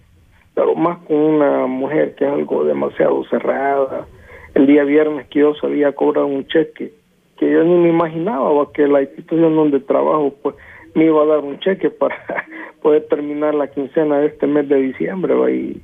Pero 0.55 0.73
más 0.73 0.97
con 1.05 1.17
una 1.17 1.67
mujer 1.67 2.15
que 2.15 2.25
es 2.25 2.31
algo 2.31 2.63
demasiado 2.63 3.23
cerrada. 3.25 4.07
El 4.55 4.65
día 4.65 4.83
viernes 4.83 5.27
que 5.27 5.39
yo 5.39 5.53
sabía 5.55 5.91
cobrar 5.91 6.25
un 6.25 6.47
cheque 6.47 6.96
que 7.37 7.51
yo 7.51 7.63
ni 7.63 7.75
me 7.75 7.89
imaginaba 7.89 8.71
que 8.73 8.87
la 8.87 9.01
institución 9.01 9.55
donde 9.55 9.79
trabajo 9.79 10.33
pues 10.41 10.55
me 10.95 11.05
iba 11.05 11.21
a 11.23 11.25
dar 11.25 11.39
un 11.39 11.59
cheque 11.59 11.89
para 11.89 12.15
poder 12.81 13.07
terminar 13.07 13.55
la 13.55 13.67
quincena 13.67 14.19
de 14.19 14.27
este 14.27 14.47
mes 14.47 14.67
de 14.67 14.75
diciembre 14.77 15.35
y 15.53 15.81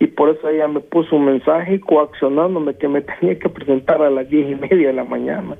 y 0.00 0.06
por 0.06 0.30
eso 0.30 0.48
ella 0.48 0.68
me 0.68 0.80
puso 0.80 1.16
un 1.16 1.24
mensaje 1.24 1.80
coaccionándome 1.80 2.74
que 2.74 2.88
me 2.88 3.00
tenía 3.20 3.38
que 3.38 3.48
presentar 3.48 4.02
a 4.02 4.10
las 4.10 4.28
diez 4.28 4.50
y 4.50 4.54
media 4.54 4.88
de 4.88 4.94
la 4.94 5.04
mañana. 5.04 5.56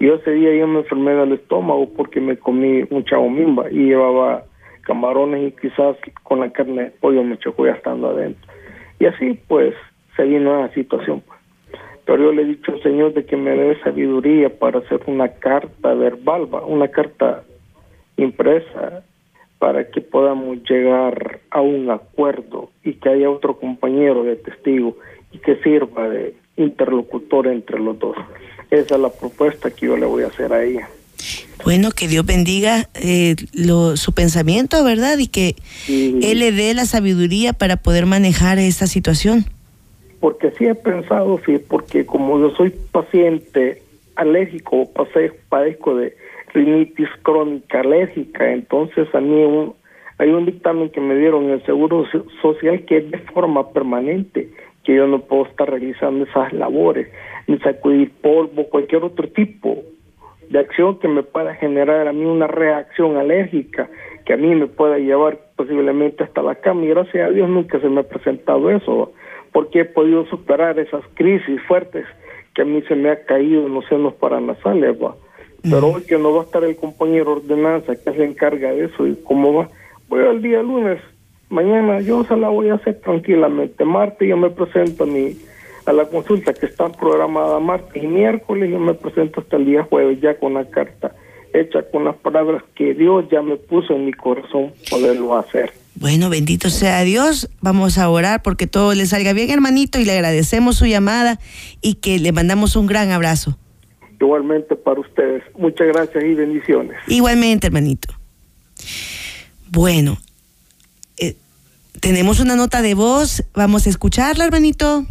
Y 0.00 0.08
ese 0.08 0.32
día 0.32 0.54
yo 0.54 0.66
me 0.66 0.80
enfermé 0.80 1.12
del 1.12 1.32
estómago 1.32 1.88
porque 1.94 2.20
me 2.20 2.36
comí 2.36 2.82
un 2.90 3.34
mimba 3.34 3.70
y 3.70 3.86
llevaba 3.88 4.44
camarones 4.82 5.48
y 5.52 5.60
quizás 5.60 5.96
con 6.22 6.40
la 6.40 6.50
carne 6.50 6.84
de 6.84 6.90
pollo 6.90 7.22
me 7.22 7.38
chocó 7.38 7.66
ya 7.66 7.72
estando 7.72 8.08
adentro. 8.08 8.50
Y 8.98 9.06
así 9.06 9.38
pues 9.46 9.74
se 10.16 10.24
vino 10.24 10.58
la 10.58 10.72
situación. 10.72 11.22
Pero 12.04 12.24
yo 12.24 12.32
le 12.32 12.42
he 12.42 12.46
dicho 12.46 12.72
al 12.72 12.82
Señor 12.82 13.14
de 13.14 13.24
que 13.24 13.36
me 13.36 13.50
dé 13.50 13.80
sabiduría 13.82 14.48
para 14.50 14.80
hacer 14.80 15.00
una 15.06 15.28
carta 15.28 15.94
verbal, 15.94 16.48
una 16.66 16.88
carta 16.88 17.44
impresa 18.16 19.04
para 19.58 19.90
que 19.90 20.00
podamos 20.00 20.58
llegar 20.68 21.40
a 21.50 21.60
un 21.60 21.90
acuerdo 21.90 22.70
y 22.82 22.94
que 22.94 23.10
haya 23.10 23.30
otro 23.30 23.58
compañero 23.58 24.24
de 24.24 24.36
testigo 24.36 24.96
y 25.32 25.38
que 25.38 25.56
sirva 25.56 26.08
de 26.08 26.34
interlocutor 26.56 27.46
entre 27.46 27.78
los 27.78 27.98
dos. 27.98 28.16
Esa 28.70 28.94
es 28.94 29.00
la 29.00 29.10
propuesta 29.10 29.70
que 29.70 29.86
yo 29.86 29.96
le 29.96 30.06
voy 30.06 30.22
a 30.22 30.28
hacer 30.28 30.52
a 30.52 30.64
ella. 30.64 30.88
Bueno, 31.62 31.90
que 31.90 32.08
Dios 32.08 32.24
bendiga 32.24 32.88
eh, 32.94 33.36
su 33.94 34.12
pensamiento, 34.12 34.82
¿verdad? 34.82 35.18
Y 35.18 35.26
que 35.26 35.56
Él 35.88 36.38
le 36.38 36.52
dé 36.52 36.72
la 36.72 36.86
sabiduría 36.86 37.52
para 37.52 37.76
poder 37.76 38.06
manejar 38.06 38.58
esta 38.58 38.86
situación. 38.86 39.44
Porque 40.20 40.50
sí 40.52 40.66
he 40.66 40.74
pensado, 40.74 41.40
sí, 41.46 41.58
porque 41.58 42.04
como 42.04 42.38
yo 42.38 42.50
soy 42.50 42.70
paciente 42.92 43.82
alérgico, 44.16 44.88
padezco 45.48 45.96
de 45.96 46.14
rinitis 46.52 47.08
crónica 47.22 47.80
alérgica. 47.80 48.52
Entonces 48.52 49.12
a 49.14 49.20
mí 49.20 49.72
hay 50.18 50.30
un 50.30 50.46
dictamen 50.46 50.90
que 50.90 51.00
me 51.00 51.16
dieron 51.16 51.44
en 51.44 51.50
el 51.52 51.64
Seguro 51.64 52.04
Social 52.42 52.84
que 52.84 52.98
es 52.98 53.10
de 53.10 53.18
forma 53.18 53.70
permanente, 53.72 54.50
que 54.84 54.94
yo 54.94 55.06
no 55.06 55.20
puedo 55.20 55.46
estar 55.46 55.70
realizando 55.70 56.24
esas 56.24 56.52
labores, 56.52 57.08
ni 57.46 57.58
sacudir 57.58 58.10
polvo, 58.20 58.68
cualquier 58.68 59.04
otro 59.04 59.28
tipo 59.28 59.82
de 60.48 60.58
acción 60.58 60.98
que 60.98 61.08
me 61.08 61.22
pueda 61.22 61.54
generar 61.54 62.08
a 62.08 62.12
mí 62.12 62.24
una 62.24 62.48
reacción 62.48 63.16
alérgica, 63.16 63.88
que 64.26 64.32
a 64.32 64.36
mí 64.36 64.54
me 64.54 64.66
pueda 64.66 64.98
llevar 64.98 65.38
posiblemente 65.54 66.24
hasta 66.24 66.42
la 66.42 66.56
cama. 66.56 66.84
Y 66.84 66.88
gracias 66.88 67.28
a 67.28 67.32
Dios 67.32 67.48
nunca 67.48 67.78
se 67.80 67.88
me 67.88 68.00
ha 68.00 68.02
presentado 68.02 68.68
eso, 68.70 69.12
porque 69.52 69.80
he 69.80 69.84
podido 69.84 70.26
superar 70.26 70.78
esas 70.78 71.02
crisis 71.14 71.60
fuertes 71.66 72.06
que 72.54 72.62
a 72.62 72.64
mí 72.64 72.82
se 72.82 72.94
me 72.94 73.10
ha 73.10 73.24
caído 73.24 73.66
en 73.66 73.74
los 73.74 73.86
senos 73.86 74.14
paranasales. 74.14 74.96
¿va? 75.02 75.14
Pero 75.62 75.88
hoy 75.88 76.02
que 76.02 76.18
no 76.18 76.32
va 76.34 76.42
a 76.42 76.44
estar 76.44 76.64
el 76.64 76.76
compañero 76.76 77.32
ordenanza 77.32 77.94
que 77.96 78.12
se 78.12 78.24
encarga 78.24 78.72
de 78.72 78.86
eso 78.86 79.06
y 79.06 79.16
cómo 79.24 79.52
va, 79.52 79.68
voy 80.08 80.24
al 80.24 80.42
día 80.42 80.62
lunes, 80.62 81.00
mañana 81.48 82.00
yo 82.00 82.24
se 82.24 82.36
la 82.36 82.48
voy 82.48 82.70
a 82.70 82.74
hacer 82.74 83.00
tranquilamente. 83.00 83.84
Martes 83.84 84.28
yo 84.28 84.36
me 84.36 84.50
presento 84.50 85.04
a 85.04 85.06
mi 85.06 85.36
a 85.86 85.92
la 85.94 86.04
consulta 86.04 86.52
que 86.52 86.66
está 86.66 86.90
programada 86.90 87.58
martes 87.58 88.02
y 88.02 88.06
miércoles 88.06 88.70
yo 88.70 88.78
me 88.78 88.92
presento 88.92 89.40
hasta 89.40 89.56
el 89.56 89.64
día 89.64 89.82
jueves 89.84 90.20
ya 90.20 90.38
con 90.38 90.52
la 90.52 90.66
carta 90.66 91.14
hecha 91.52 91.82
con 91.90 92.04
las 92.04 92.16
palabras 92.16 92.62
que 92.74 92.94
Dios 92.94 93.24
ya 93.30 93.42
me 93.42 93.56
puso 93.56 93.94
en 93.94 94.06
mi 94.06 94.12
corazón 94.12 94.72
poderlo 94.90 95.36
hacer. 95.36 95.72
Bueno, 96.00 96.30
bendito 96.30 96.70
sea 96.70 97.02
Dios. 97.02 97.50
Vamos 97.60 97.98
a 97.98 98.08
orar 98.08 98.40
porque 98.40 98.66
todo 98.66 98.94
le 98.94 99.04
salga 99.04 99.34
bien, 99.34 99.50
hermanito, 99.50 100.00
y 100.00 100.06
le 100.06 100.12
agradecemos 100.12 100.76
su 100.76 100.86
llamada 100.86 101.38
y 101.82 101.96
que 101.96 102.18
le 102.18 102.32
mandamos 102.32 102.74
un 102.74 102.86
gran 102.86 103.10
abrazo. 103.10 103.58
Igualmente 104.18 104.76
para 104.76 104.98
ustedes. 104.98 105.42
Muchas 105.58 105.88
gracias 105.88 106.24
y 106.24 106.34
bendiciones. 106.34 106.96
Igualmente, 107.06 107.66
hermanito. 107.66 108.14
Bueno, 109.70 110.16
eh, 111.18 111.36
tenemos 112.00 112.40
una 112.40 112.56
nota 112.56 112.80
de 112.80 112.94
voz. 112.94 113.44
Vamos 113.52 113.86
a 113.86 113.90
escucharla, 113.90 114.44
hermanito. 114.44 115.04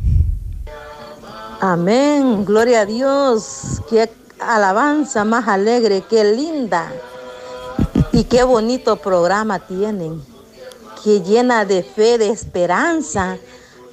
Amén. 1.62 2.46
Gloria 2.46 2.82
a 2.82 2.86
Dios. 2.88 3.84
Qué 3.92 4.10
alabanza 4.40 5.24
más 5.24 5.48
alegre, 5.48 6.02
qué 6.10 6.24
linda. 6.24 6.92
Y 8.12 8.24
qué 8.24 8.42
bonito 8.42 8.96
programa 8.96 9.60
tienen. 9.60 10.39
Que 11.04 11.22
llena 11.22 11.66
de 11.66 11.84
fe, 11.84 12.18
de 12.18 12.30
esperanza 12.30 13.38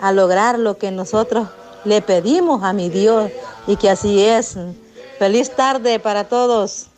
a 0.00 0.12
lograr 0.12 0.58
lo 0.58 0.78
que 0.78 0.90
nosotros 0.90 1.48
le 1.84 2.02
pedimos 2.02 2.62
a 2.64 2.72
mi 2.72 2.90
Dios. 2.90 3.30
Y 3.66 3.76
que 3.76 3.90
así 3.90 4.22
es. 4.22 4.56
Feliz 5.18 5.54
tarde 5.54 5.98
para 5.98 6.24
todos. 6.24 6.88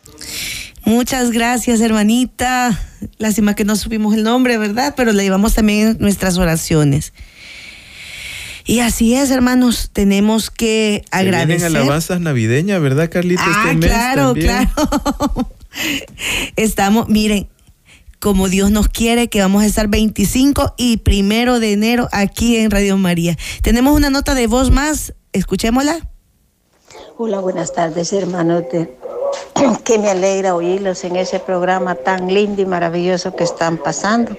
Muchas 0.83 1.31
gracias, 1.31 1.81
hermanita. 1.81 2.77
Lástima 3.17 3.55
que 3.55 3.63
no 3.63 3.75
supimos 3.75 4.15
el 4.15 4.23
nombre, 4.23 4.57
¿verdad? 4.57 4.93
Pero 4.97 5.11
le 5.11 5.23
llevamos 5.23 5.53
también 5.53 5.97
nuestras 5.99 6.37
oraciones. 6.37 7.13
Y 8.65 8.81
así 8.81 9.15
es, 9.15 9.31
hermanos, 9.31 9.89
tenemos 9.93 10.51
que 10.51 11.03
agradecer. 11.11 11.59
Vienen 11.59 11.77
alabanzas 11.77 12.21
navideñas, 12.21 12.81
¿verdad, 12.81 13.09
Carlita? 13.09 13.43
Ah, 13.45 13.71
este 13.71 13.87
claro, 13.87 14.33
claro. 14.35 14.69
Estamos, 16.55 17.09
miren, 17.09 17.47
como 18.19 18.49
Dios 18.49 18.71
nos 18.71 18.89
quiere, 18.89 19.29
que 19.29 19.41
vamos 19.41 19.63
a 19.63 19.65
estar 19.65 19.87
25 19.87 20.73
y 20.77 20.97
primero 20.97 21.59
de 21.59 21.73
enero 21.73 22.07
aquí 22.11 22.57
en 22.57 22.71
Radio 22.71 22.97
María. 22.97 23.37
Tenemos 23.61 23.95
una 23.95 24.09
nota 24.09 24.35
de 24.35 24.47
voz 24.47 24.71
más, 24.71 25.13
escuchémosla. 25.33 26.09
Hola, 27.17 27.39
buenas 27.39 27.73
tardes, 27.73 28.13
hermanos. 28.13 28.63
que 29.83 29.99
me 29.99 30.09
alegra 30.09 30.55
oírlos 30.55 31.03
en 31.03 31.15
ese 31.15 31.39
programa 31.39 31.95
tan 31.95 32.33
lindo 32.33 32.61
y 32.61 32.65
maravilloso 32.65 33.35
que 33.35 33.43
están 33.43 33.77
pasando. 33.77 34.35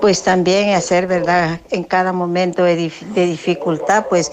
Pues 0.00 0.22
también 0.22 0.74
hacer, 0.74 1.06
¿verdad? 1.06 1.60
En 1.70 1.84
cada 1.84 2.12
momento 2.12 2.64
de, 2.64 2.92
de 3.14 3.26
dificultad, 3.26 4.06
pues 4.08 4.32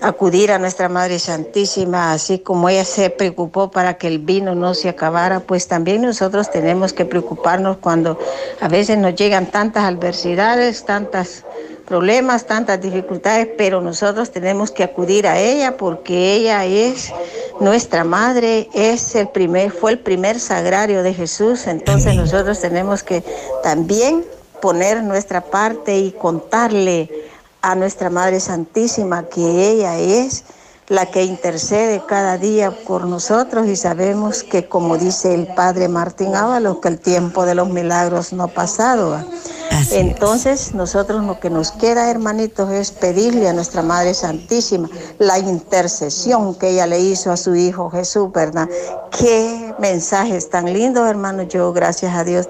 acudir 0.00 0.52
a 0.52 0.58
nuestra 0.58 0.88
Madre 0.88 1.18
Santísima, 1.18 2.12
así 2.12 2.38
como 2.38 2.68
ella 2.68 2.84
se 2.84 3.10
preocupó 3.10 3.70
para 3.70 3.98
que 3.98 4.06
el 4.06 4.18
vino 4.18 4.54
no 4.54 4.74
se 4.74 4.88
acabara, 4.88 5.40
pues 5.40 5.68
también 5.68 6.02
nosotros 6.02 6.50
tenemos 6.50 6.92
que 6.92 7.04
preocuparnos 7.04 7.78
cuando 7.78 8.18
a 8.60 8.68
veces 8.68 8.98
nos 8.98 9.14
llegan 9.14 9.46
tantas 9.46 9.84
adversidades, 9.84 10.84
tantas 10.84 11.44
problemas, 11.86 12.46
tantas 12.46 12.80
dificultades, 12.80 13.48
pero 13.56 13.80
nosotros 13.80 14.30
tenemos 14.30 14.70
que 14.70 14.84
acudir 14.84 15.26
a 15.26 15.40
ella 15.40 15.76
porque 15.76 16.34
ella 16.34 16.64
es 16.66 17.12
nuestra 17.60 18.04
madre, 18.04 18.68
es 18.74 19.14
el 19.14 19.28
primer, 19.28 19.70
fue 19.70 19.92
el 19.92 19.98
primer 19.98 20.38
sagrario 20.38 21.02
de 21.02 21.14
Jesús, 21.14 21.66
entonces 21.66 22.14
nosotros 22.14 22.60
tenemos 22.60 23.02
que 23.02 23.24
también 23.62 24.24
poner 24.60 25.02
nuestra 25.02 25.40
parte 25.40 25.98
y 25.98 26.12
contarle 26.12 27.27
a 27.62 27.74
nuestra 27.74 28.10
Madre 28.10 28.40
Santísima 28.40 29.24
que 29.24 29.70
ella 29.70 29.98
es 29.98 30.44
la 30.88 31.06
que 31.06 31.22
intercede 31.22 32.02
cada 32.06 32.38
día 32.38 32.70
por 32.86 33.06
nosotros 33.06 33.66
y 33.66 33.76
sabemos 33.76 34.42
que 34.42 34.68
como 34.68 34.96
dice 34.96 35.34
el 35.34 35.46
Padre 35.48 35.88
Martín 35.88 36.34
Ábalos, 36.34 36.78
que 36.78 36.88
el 36.88 36.98
tiempo 36.98 37.44
de 37.44 37.54
los 37.54 37.68
milagros 37.68 38.32
no 38.32 38.44
ha 38.44 38.48
pasado. 38.48 39.22
Entonces 39.92 40.74
nosotros 40.74 41.24
lo 41.24 41.38
que 41.40 41.50
nos 41.50 41.72
queda, 41.72 42.10
hermanitos, 42.10 42.70
es 42.70 42.90
pedirle 42.90 43.48
a 43.48 43.52
nuestra 43.52 43.82
Madre 43.82 44.14
Santísima 44.14 44.88
la 45.18 45.38
intercesión 45.38 46.54
que 46.54 46.70
ella 46.70 46.86
le 46.86 47.00
hizo 47.00 47.30
a 47.30 47.36
su 47.36 47.54
Hijo 47.54 47.90
Jesús, 47.90 48.32
¿verdad? 48.32 48.68
Qué 49.10 49.74
mensajes 49.78 50.48
tan 50.48 50.72
lindos, 50.72 51.08
hermanos. 51.08 51.48
Yo, 51.48 51.72
gracias 51.72 52.14
a 52.14 52.24
Dios, 52.24 52.48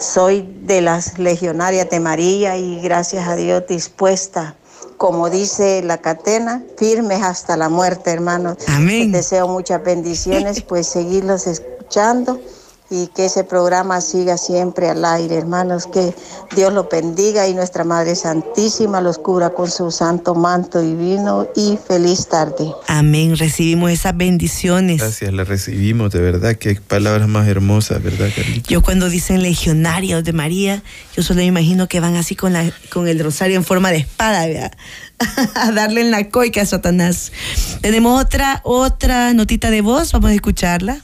soy 0.00 0.42
de 0.62 0.80
las 0.80 1.18
legionarias 1.18 1.88
de 1.90 2.00
María 2.00 2.56
y 2.56 2.80
gracias 2.80 3.28
a 3.28 3.36
Dios 3.36 3.64
dispuesta 3.68 4.56
como 4.96 5.28
dice 5.28 5.82
la 5.82 5.98
catena, 5.98 6.62
firmes 6.78 7.22
hasta 7.22 7.56
la 7.56 7.68
muerte, 7.68 8.10
hermanos. 8.10 8.56
Amén. 8.66 9.12
Les 9.12 9.12
deseo 9.12 9.46
muchas 9.46 9.84
bendiciones, 9.84 10.62
pues 10.62 10.86
seguirlos 10.86 11.46
escuchando 11.46 12.40
y 12.90 13.08
que 13.08 13.26
ese 13.26 13.44
programa 13.44 14.00
siga 14.00 14.38
siempre 14.38 14.88
al 14.88 15.04
aire, 15.04 15.36
hermanos, 15.36 15.86
que 15.86 16.14
Dios 16.54 16.72
lo 16.72 16.88
bendiga 16.88 17.48
y 17.48 17.54
nuestra 17.54 17.84
Madre 17.84 18.14
Santísima 18.14 19.00
los 19.00 19.18
cubra 19.18 19.50
con 19.50 19.70
su 19.70 19.90
santo 19.90 20.34
manto 20.34 20.80
divino 20.80 21.48
y 21.56 21.78
feliz 21.84 22.28
tarde. 22.28 22.72
Amén, 22.86 23.36
recibimos 23.36 23.90
esas 23.90 24.16
bendiciones. 24.16 24.98
Gracias, 24.98 25.32
la 25.32 25.44
recibimos, 25.44 26.12
de 26.12 26.20
verdad, 26.20 26.54
qué 26.54 26.76
palabras 26.76 27.28
más 27.28 27.48
hermosas, 27.48 28.02
¿verdad, 28.02 28.28
Carlita? 28.34 28.68
Yo 28.68 28.82
cuando 28.82 29.08
dicen 29.08 29.42
legionarios 29.42 30.22
de 30.22 30.32
María, 30.32 30.82
yo 31.16 31.22
solo 31.22 31.38
me 31.38 31.46
imagino 31.46 31.88
que 31.88 31.98
van 31.98 32.14
así 32.14 32.36
con, 32.36 32.52
la, 32.52 32.70
con 32.92 33.08
el 33.08 33.18
rosario 33.18 33.56
en 33.56 33.64
forma 33.64 33.90
de 33.90 33.98
espada, 33.98 34.46
¿verdad? 34.46 34.72
a 35.54 35.72
darle 35.72 36.02
en 36.02 36.10
la 36.10 36.28
coica 36.28 36.62
a 36.62 36.66
Satanás. 36.66 37.32
Tenemos 37.80 38.22
otra, 38.22 38.60
otra 38.64 39.32
notita 39.34 39.70
de 39.70 39.80
voz, 39.80 40.12
vamos 40.12 40.30
a 40.30 40.34
escucharla. 40.34 41.00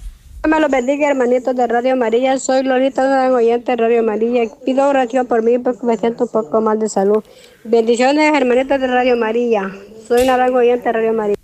Me 0.49 0.59
los 0.59 0.71
bendiga, 0.73 1.09
hermanitos 1.09 1.55
de 1.55 1.67
Radio 1.69 1.97
María. 1.97 2.37
Soy 2.37 2.65
Lolita, 2.65 3.05
gran 3.05 3.33
oyente 3.33 3.71
de 3.73 3.77
Radio 3.77 4.03
María. 4.03 4.43
Pido 4.67 4.89
oración 4.89 5.27
por 5.27 5.41
mí 5.41 5.59
porque 5.59 5.87
me 5.87 5.97
siento 5.97 6.25
un 6.25 6.31
poco 6.31 6.61
mal 6.61 6.81
de 6.81 6.89
salud. 6.89 7.23
Bendiciones, 7.63 8.35
hermanitos 8.35 8.81
de 8.81 8.89
Radio 8.89 9.17
María. 9.17 9.71
Soy 10.09 10.23
una 10.23 10.37
gran 10.37 10.53
oyente 10.53 10.89
de 10.89 10.93
Radio 10.93 11.13
María. 11.13 11.37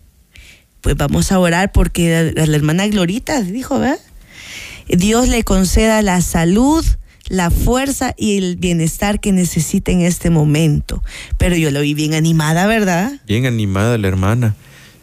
Pues 0.80 0.96
vamos 0.96 1.30
a 1.30 1.38
orar 1.38 1.70
porque 1.70 2.32
la, 2.34 2.44
la 2.44 2.56
hermana 2.56 2.88
Glorita 2.88 3.40
dijo, 3.40 3.78
¿verdad? 3.78 4.00
Dios 4.88 5.28
le 5.28 5.44
conceda 5.44 6.02
la 6.02 6.20
salud, 6.20 6.84
la 7.28 7.50
fuerza 7.50 8.14
y 8.16 8.36
el 8.36 8.56
bienestar 8.56 9.20
que 9.20 9.30
necesita 9.30 9.92
en 9.92 10.00
este 10.00 10.28
momento. 10.28 11.04
Pero 11.36 11.54
yo 11.54 11.70
lo 11.70 11.82
vi 11.82 11.94
bien 11.94 12.14
animada, 12.14 12.66
¿verdad? 12.66 13.12
Bien 13.28 13.46
animada 13.46 13.96
la 13.96 14.08
hermana. 14.08 14.56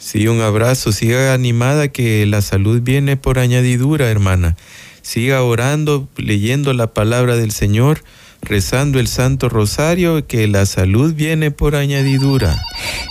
Sí, 0.06 0.28
un 0.28 0.40
abrazo. 0.40 0.92
Siga 0.92 1.34
animada 1.34 1.88
que 1.88 2.28
la 2.28 2.44
salud 2.44 2.80
viene 2.84 3.18
por 3.18 3.40
añadidura, 3.40 4.12
hermana. 4.12 4.56
Siga 5.02 5.42
orando, 5.42 6.08
leyendo 6.16 6.74
la 6.74 6.94
palabra 6.94 7.38
del 7.38 7.50
Señor, 7.50 8.02
rezando 8.44 9.00
el 9.00 9.08
Santo 9.08 9.50
Rosario, 9.50 10.28
que 10.28 10.48
la 10.48 10.68
salud 10.68 11.16
viene 11.16 11.50
por 11.50 11.76
añadidura. 11.76 12.56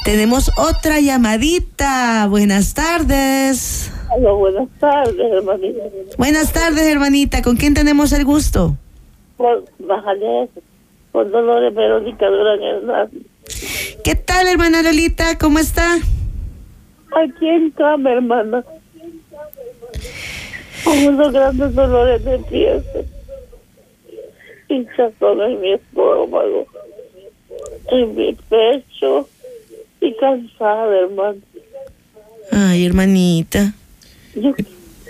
Tenemos 0.05 0.53
otra 0.57 1.01
llamadita. 1.01 2.29
Buenas 2.31 2.75
tardes. 2.75 3.91
Hola, 4.17 4.31
buenas 4.31 4.69
tardes, 4.79 5.33
hermanita. 5.33 5.83
Buenas 6.17 6.53
tardes, 6.53 6.87
hermanita. 6.87 7.43
¿Con 7.43 7.57
quién 7.57 7.75
tenemos 7.75 8.13
el 8.13 8.25
gusto? 8.25 8.77
Con, 9.37 9.65
bájale 9.81 10.45
eso. 10.45 10.63
Con 11.11 11.29
Dolores 11.33 11.75
Verónica 11.75 12.27
Durán 12.29 12.63
Hernández. 12.63 13.23
¿Qué 14.05 14.15
tal, 14.15 14.47
hermana 14.47 14.81
Lolita? 14.83 15.37
¿Cómo 15.39 15.59
está? 15.59 15.99
Aquí 17.17 17.49
en 17.49 17.71
cama, 17.71 18.13
hermana. 18.13 18.65
Con 20.85 20.99
unos 21.07 21.33
grandes 21.33 21.75
dolores 21.75 22.25
de 22.25 22.39
pies. 22.39 22.83
Hinchazón 24.69 25.41
en 25.43 25.61
mi 25.61 25.73
estómago. 25.73 26.67
En 27.91 28.15
mi 28.17 28.35
pecho. 28.49 29.29
Y 30.01 30.15
cansada, 30.17 30.99
hermano. 31.01 31.39
Ay, 32.51 32.85
hermanita. 32.85 33.75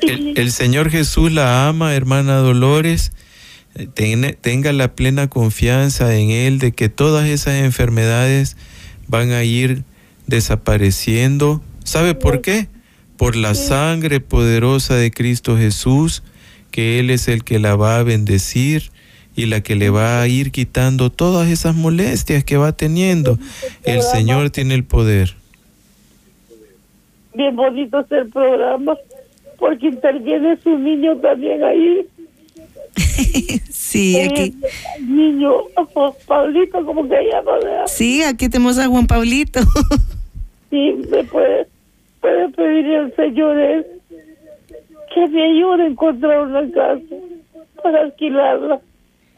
El, 0.03 0.35
el 0.39 0.51
Señor 0.53 0.91
Jesús 0.91 1.33
la 1.33 1.69
ama, 1.69 1.95
hermana 1.95 2.37
Dolores. 2.37 3.13
Eh, 3.75 3.89
Ten- 3.93 4.37
tenga 4.41 4.73
la 4.73 4.95
plena 4.95 5.29
confianza 5.29 6.15
en 6.15 6.31
Él 6.31 6.59
de 6.59 6.73
que 6.73 6.89
todas 6.89 7.29
esas 7.29 7.55
enfermedades 7.55 8.57
van 9.09 9.33
a 9.33 9.43
ir 9.43 9.83
desapareciendo. 10.27 11.61
¿Sabe 11.85 12.15
por 12.15 12.41
qué? 12.41 12.67
Por 13.17 13.37
la 13.37 13.55
sangre 13.55 14.19
poderosa 14.21 14.97
de 14.97 15.11
Cristo 15.11 15.57
Jesús, 15.57 16.23
que 16.71 16.99
Él 16.99 17.11
es 17.11 17.29
el 17.29 17.45
que 17.45 17.61
la 17.61 17.77
va 17.77 17.99
a 17.99 18.03
bendecir 18.03 18.91
y 19.37 19.47
la 19.47 19.61
que 19.61 19.77
le 19.77 19.91
va 19.91 20.21
a 20.21 20.29
ir 20.29 20.51
quitando 20.51 21.11
todas 21.11 21.49
esas 21.49 21.75
molestias 21.75 22.43
que 22.43 22.57
va 22.57 22.73
teniendo. 22.73 23.39
El 23.85 24.03
Señor 24.03 24.51
tiene 24.51 24.75
el 24.75 24.85
poder. 24.85 25.35
bien 27.35 27.55
bonito 27.55 28.01
es 28.01 28.13
el 28.13 28.29
programa. 28.29 28.97
Porque 29.59 29.87
interviene 29.87 30.59
su 30.63 30.77
niño 30.79 31.17
también 31.19 31.63
ahí. 31.63 32.07
Sí, 33.71 34.19
aquí. 34.19 34.53
El 34.99 35.17
niño, 35.17 35.53
oh, 35.77 36.17
Pablito, 36.27 36.85
como 36.85 37.09
que 37.09 37.15
llama, 37.31 37.53
¿verdad? 37.63 37.87
Sí, 37.87 38.25
aquí 38.25 38.49
tenemos 38.49 38.77
a 38.79 38.89
Juan 38.89 39.07
Pablito. 39.07 39.61
Sí, 40.71 40.93
me 41.09 41.23
puede, 42.25 42.49
puede 42.49 42.49
pedirle 42.51 42.97
al 42.97 43.17
Señor 43.17 43.59
él 43.59 43.87
que 45.15 45.29
me 45.29 45.45
ayude 45.45 45.85
a 45.85 45.87
encontrar 45.87 46.41
una 46.41 46.71
casa 46.73 47.15
para 47.83 48.01
alquilarla. 48.01 48.81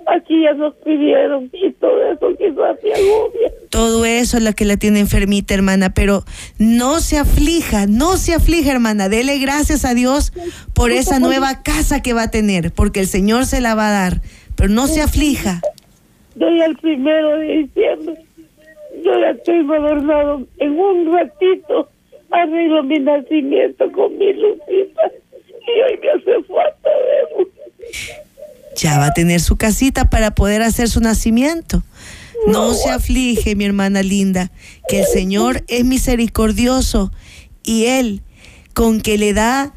Aquí 0.06 0.44
ya 0.44 0.54
nos 0.54 0.72
pidieron 0.76 1.50
y 1.52 1.72
todo 1.72 2.00
eso 2.00 2.28
quizás 2.38 2.78
se 2.80 2.94
agobia. 2.94 3.52
Todo 3.70 4.04
eso 4.04 4.36
es 4.36 4.44
lo 4.44 4.52
que 4.52 4.64
la 4.64 4.76
tiene 4.76 5.00
enfermita, 5.00 5.52
hermana, 5.52 5.90
pero 5.90 6.22
no 6.58 7.00
se 7.00 7.18
aflija, 7.18 7.86
no 7.86 8.16
se 8.16 8.34
aflija, 8.34 8.70
hermana. 8.70 9.08
Dele 9.08 9.38
gracias 9.38 9.84
a 9.84 9.94
Dios 9.94 10.32
por 10.74 10.92
esa 10.92 11.18
nueva 11.18 11.62
casa 11.64 12.02
que 12.02 12.12
va 12.12 12.24
a 12.24 12.30
tener, 12.30 12.70
porque 12.70 13.00
el 13.00 13.08
Señor 13.08 13.46
se 13.46 13.60
la 13.60 13.74
va 13.74 13.88
a 13.88 13.92
dar. 13.92 14.20
Pero 14.54 14.70
no 14.70 14.86
se 14.86 15.02
aflija. 15.02 15.60
Yo 16.36 16.48
ya 16.56 16.66
el 16.66 16.76
primero 16.76 17.38
de 17.38 17.46
diciembre, 17.46 18.16
yo 19.04 19.18
ya 19.18 19.34
tengo 19.42 19.74
adornado 19.74 20.46
en 20.58 20.78
un 20.78 21.12
ratito, 21.12 21.90
arreglo 22.30 22.82
mi 22.82 22.98
nacimiento 22.98 23.90
con 23.92 24.16
mi 24.18 24.32
lucita 24.32 25.10
y 25.66 25.80
hoy 25.80 25.98
me 26.00 26.10
hace 26.10 26.42
falta 26.44 26.88
verlo. 26.88 27.48
Ya 28.76 28.98
va 28.98 29.06
a 29.06 29.14
tener 29.14 29.40
su 29.40 29.56
casita 29.56 30.10
para 30.10 30.34
poder 30.34 30.62
hacer 30.62 30.88
su 30.88 31.00
nacimiento. 31.00 31.82
No 32.46 32.74
se 32.74 32.90
aflige, 32.90 33.56
mi 33.56 33.64
hermana 33.64 34.02
linda, 34.02 34.52
que 34.88 35.00
el 35.00 35.06
Señor 35.06 35.64
es 35.68 35.84
misericordioso 35.84 37.10
y 37.64 37.86
Él, 37.86 38.22
con 38.74 39.00
que 39.00 39.18
le 39.18 39.32
da 39.32 39.74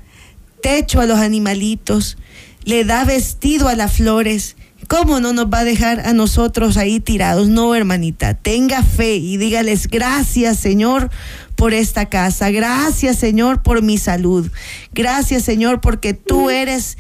techo 0.62 1.00
a 1.00 1.06
los 1.06 1.20
animalitos, 1.20 2.18
le 2.66 2.84
da 2.84 3.06
vestido 3.06 3.70
a 3.70 3.76
las 3.76 3.94
flores, 3.94 4.58
¿cómo 4.90 5.22
no 5.22 5.32
nos 5.32 5.46
va 5.46 5.60
a 5.60 5.64
dejar 5.64 6.02
a 6.02 6.14
nosotros 6.14 6.76
ahí 6.76 7.00
tirados? 7.00 7.48
No, 7.48 7.74
hermanita, 7.76 8.34
tenga 8.34 8.84
fe 8.84 9.16
y 9.16 9.38
dígales 9.38 9.88
gracias, 9.88 10.58
Señor, 10.60 11.10
por 11.56 11.74
esta 11.74 12.10
casa. 12.10 12.50
Gracias, 12.50 13.18
Señor, 13.18 13.62
por 13.64 13.82
mi 13.82 13.98
salud. 13.98 14.50
Gracias, 14.92 15.44
Señor, 15.44 15.80
porque 15.80 16.14
tú 16.14 16.50
eres 16.50 16.98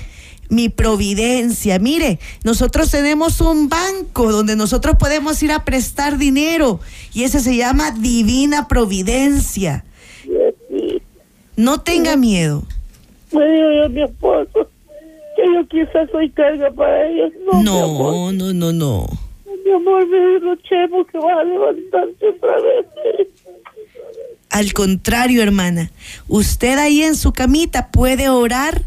mi 0.49 0.69
providencia. 0.69 1.79
Mire, 1.79 2.19
nosotros 2.43 2.91
tenemos 2.91 3.41
un 3.41 3.69
banco 3.69 4.31
donde 4.31 4.55
nosotros 4.55 4.95
podemos 4.97 5.41
ir 5.43 5.51
a 5.51 5.65
prestar 5.65 6.17
dinero 6.17 6.79
y 7.13 7.23
ese 7.23 7.39
se 7.39 7.55
llama 7.57 7.91
Divina 7.91 8.67
Providencia. 8.67 9.83
No 11.55 11.81
tenga 11.81 12.15
miedo. 12.15 12.63
Me 13.31 13.45
dijo 13.45 13.71
yo 13.75 13.85
a 13.85 13.89
mi 13.89 14.03
esposo 14.03 14.69
que 15.39 15.53
yo 15.53 15.67
quizás 15.67 16.09
soy 16.11 16.29
carga 16.31 16.71
para 16.71 17.07
ellos. 17.07 17.31
No. 17.45 17.63
No, 17.63 18.31
no, 18.31 18.53
no, 18.53 18.73
no. 18.73 19.07
Mi 19.65 19.71
amor, 19.71 20.07
me 20.07 20.39
dijo 20.39 20.55
Chemo 20.63 21.05
que 21.05 21.17
vas 21.17 21.37
a 21.37 21.43
levantarte 21.43 22.29
otra 22.29 22.55
vez. 22.61 22.85
Al 24.49 24.73
contrario, 24.73 25.43
hermana, 25.43 25.91
usted 26.27 26.77
ahí 26.77 27.03
en 27.03 27.15
su 27.15 27.33
camita 27.33 27.89
puede 27.91 28.29
orar 28.29 28.81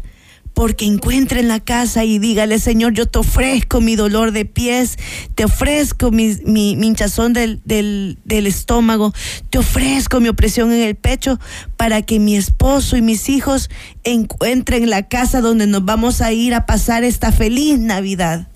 porque 0.53 0.85
encuentre 0.85 1.39
en 1.39 1.47
la 1.47 1.59
casa 1.59 2.03
y 2.03 2.19
dígale, 2.19 2.59
Señor, 2.59 2.93
yo 2.93 3.07
te 3.07 3.19
ofrezco 3.19 3.81
mi 3.81 3.95
dolor 3.95 4.31
de 4.31 4.45
pies, 4.45 4.97
te 5.35 5.45
ofrezco 5.45 6.11
mi, 6.11 6.35
mi, 6.45 6.75
mi 6.75 6.87
hinchazón 6.87 7.33
del, 7.33 7.61
del, 7.65 8.17
del 8.23 8.47
estómago, 8.47 9.13
te 9.49 9.57
ofrezco 9.57 10.19
mi 10.19 10.29
opresión 10.29 10.71
en 10.71 10.81
el 10.81 10.95
pecho 10.95 11.39
para 11.77 12.01
que 12.01 12.19
mi 12.19 12.35
esposo 12.35 12.97
y 12.97 13.01
mis 13.01 13.29
hijos 13.29 13.69
encuentren 14.03 14.89
la 14.89 15.07
casa 15.07 15.41
donde 15.41 15.67
nos 15.67 15.83
vamos 15.85 16.21
a 16.21 16.31
ir 16.31 16.53
a 16.53 16.65
pasar 16.65 17.03
esta 17.03 17.31
feliz 17.31 17.79
Navidad. 17.79 18.47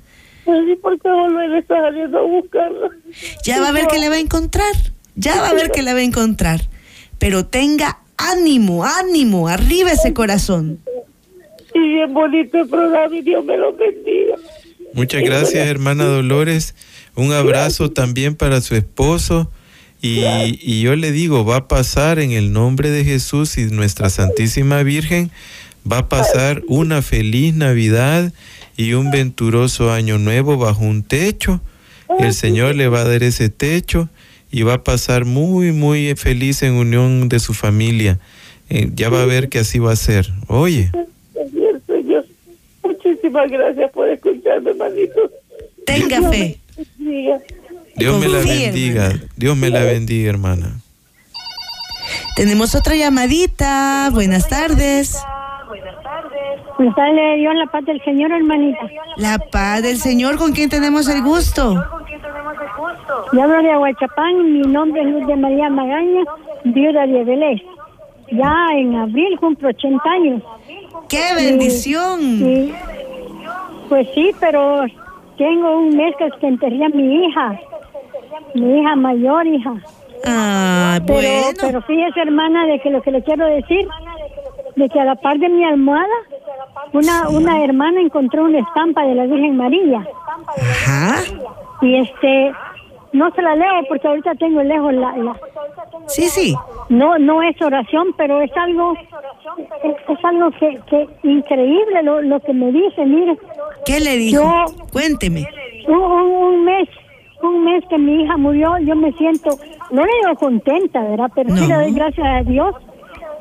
Pues 0.45 0.60
sí, 0.65 0.75
¿por 0.75 0.97
qué 1.01 1.10
volver 1.10 1.51
a 1.51 1.60
estar 1.60 1.77
a 1.77 2.21
buscarla? 2.21 2.89
Ya 3.43 3.60
va 3.60 3.69
a 3.69 3.71
ver 3.71 3.88
que 3.88 3.99
le 3.99 4.07
va 4.10 4.15
a 4.15 4.19
encontrar, 4.19 4.73
ya 5.15 5.41
va 5.41 5.49
a 5.49 5.53
ver 5.53 5.71
que 5.71 5.81
le 5.81 5.93
va 5.93 5.99
a 5.99 6.03
encontrar, 6.03 6.62
pero 7.17 7.45
tenga 7.45 7.99
ánimo, 8.17 8.86
ánimo, 8.86 9.47
arriba 9.47 9.91
ese 9.91 10.13
corazón. 10.13 10.79
Bien 11.77 12.13
bonito 12.13 12.60
el 12.60 12.67
programa 12.67 13.15
y 13.15 13.21
Dios 13.21 13.45
me 13.45 13.58
lo 13.58 13.73
bendiga. 13.73 14.35
Muchas 14.93 15.21
gracias, 15.21 15.67
hermana 15.67 16.06
Dolores. 16.06 16.73
Un 17.15 17.33
abrazo 17.33 17.91
también 17.91 18.35
para 18.35 18.62
su 18.62 18.75
esposo. 18.75 19.52
Y, 20.02 20.23
y 20.62 20.81
yo 20.81 20.95
le 20.95 21.12
digo, 21.12 21.45
va 21.45 21.58
a 21.58 21.67
pasar 21.67 22.19
en 22.19 22.31
el 22.31 22.52
nombre 22.52 22.89
de 22.89 23.04
Jesús 23.04 23.58
y 23.58 23.65
nuestra 23.65 24.10
Santísima 24.10 24.83
Virgen, 24.83 25.31
va 25.91 25.99
a 25.99 26.10
pasar 26.10 26.63
una 26.67 27.02
feliz 27.02 27.56
Navidad 27.56 28.31
y 28.75 28.93
un 28.93 29.10
venturoso 29.10 29.91
año 29.91 30.17
nuevo 30.17 30.58
bajo 30.58 30.83
un 30.83 31.04
techo. 31.04 31.62
El 32.19 32.33
Señor 32.33 32.75
le 32.75 32.87
va 32.87 33.02
a 33.02 33.08
dar 33.08 33.23
ese 33.23 33.49
techo 33.49 34.10
y 34.52 34.63
va 34.63 34.75
a 34.75 34.83
pasar 34.83 35.25
muy, 35.25 35.71
muy 35.71 36.15
feliz 36.15 36.63
en 36.63 36.73
unión 36.73 37.27
de 37.27 37.39
su 37.39 37.54
familia. 37.54 38.19
Eh, 38.69 38.89
ya 38.95 39.10
va 39.10 39.21
a 39.21 39.25
ver 39.25 39.49
que 39.49 39.60
así 39.60 39.79
va 39.79 39.91
a 39.91 39.95
ser. 39.95 40.31
Oye. 40.47 40.91
Muchísimas 42.88 43.50
gracias 43.50 43.92
por 43.92 44.08
escucharme, 44.10 44.71
hermanito. 44.71 45.31
Tenga 45.85 46.29
fe. 46.29 46.58
Dios 47.96 48.19
me 48.19 48.27
la 48.27 48.40
bendiga. 48.40 49.13
Dios 49.35 49.58
me 49.58 49.69
la 49.69 49.83
bendiga, 49.83 50.29
hermana. 50.29 50.79
Tenemos 52.35 52.75
otra 52.75 52.96
llamadita. 52.96 54.10
Buenas 54.13 54.48
tardes. 54.48 55.17
Pues 56.77 56.90
dale 56.96 57.38
Dios 57.38 57.56
la 57.56 57.65
paz 57.65 57.83
del 57.85 58.02
Señor, 58.04 58.31
hermanita. 58.31 58.88
La 59.17 59.40
paz 59.40 59.81
del 59.81 59.98
Señor, 59.98 60.38
¿con 60.38 60.52
quién 60.54 60.69
tenemos 60.69 61.08
el 61.10 61.23
gusto? 61.23 61.83
Yo 63.33 63.44
hablo 63.44 63.62
de 63.63 63.71
Aguachapán, 63.71 64.54
mi 64.54 64.62
nombre 64.62 65.02
es 65.02 65.08
Luz 65.08 65.27
de 65.27 65.35
María 65.35 65.69
Magaña, 65.69 66.23
viuda 66.63 67.08
de 67.08 67.23
Belén. 67.23 67.62
Ya 68.31 68.54
en 68.75 68.96
abril 68.96 69.40
cumplo 69.40 69.69
80 69.69 70.10
años. 70.10 70.44
¡Qué 71.10 71.33
bendición! 71.35 72.19
Sí. 72.21 72.73
Pues 73.89 74.08
sí, 74.13 74.31
pero 74.39 74.85
tengo 75.37 75.77
un 75.77 75.95
mes 75.95 76.13
que 76.17 76.47
enterré 76.47 76.83
a 76.85 76.89
mi 76.89 77.25
hija, 77.25 77.60
mi 78.53 78.79
hija 78.79 78.95
mayor, 78.95 79.47
hija. 79.47 79.73
Ah, 80.25 80.99
Pero, 81.05 81.19
bueno. 81.19 81.58
pero 81.62 81.81
fíjese, 81.83 82.19
hermana, 82.21 82.65
de 82.65 82.79
que 82.79 82.89
lo 82.89 83.01
que 83.01 83.12
le 83.12 83.23
quiero 83.23 83.45
decir, 83.45 83.87
de 84.75 84.89
que 84.89 84.99
a 84.99 85.05
la 85.05 85.15
par 85.15 85.37
de 85.37 85.47
mi 85.47 85.63
almohada, 85.63 86.08
una, 86.91 87.29
una 87.29 87.63
hermana 87.63 88.01
encontró 88.01 88.43
una 88.45 88.60
estampa 88.60 89.03
de 89.03 89.15
la 89.15 89.25
Virgen 89.25 89.55
María. 89.58 90.05
Ajá. 90.58 91.21
Y 91.81 91.95
este, 91.97 92.51
no 93.13 93.31
se 93.31 93.41
la 93.41 93.55
leo 93.55 93.73
porque 93.87 94.08
ahorita 94.08 94.35
tengo 94.35 94.62
lejos 94.63 94.93
la, 94.93 95.15
la- 95.17 95.35
Sí, 96.08 96.27
sí. 96.29 96.55
no, 96.89 97.17
no 97.17 97.41
es 97.43 97.60
oración, 97.62 98.08
pero 98.17 98.41
es 98.41 98.51
algo, 98.55 98.93
es, 99.83 99.95
es 100.10 100.25
algo 100.25 100.51
que, 100.51 100.79
que 100.89 101.08
increíble 101.23 102.03
lo, 102.03 102.21
lo 102.21 102.39
que 102.41 102.53
me 102.53 102.71
dice, 102.71 103.05
mire, 103.05 103.37
¿Qué 103.85 103.99
le 103.99 104.17
dijo? 104.17 104.41
Yo- 104.41 104.85
Cuénteme. 104.91 105.47
un, 105.87 105.95
un- 105.95 106.65
mes, 106.65 106.89
un 107.41 107.63
mes 107.65 107.83
que 107.89 107.97
mi 107.97 108.23
hija 108.23 108.37
murió, 108.37 108.77
yo 108.79 108.95
me 108.95 109.12
siento, 109.13 109.49
no 109.91 110.03
le 110.05 110.12
digo 110.23 110.35
contenta, 110.39 111.01
¿verdad? 111.03 111.31
Pero 111.35 111.55
sí 111.55 111.65
le 111.67 111.73
doy 111.73 111.93
gracias 111.93 112.27
a 112.27 112.43
Dios 112.43 112.75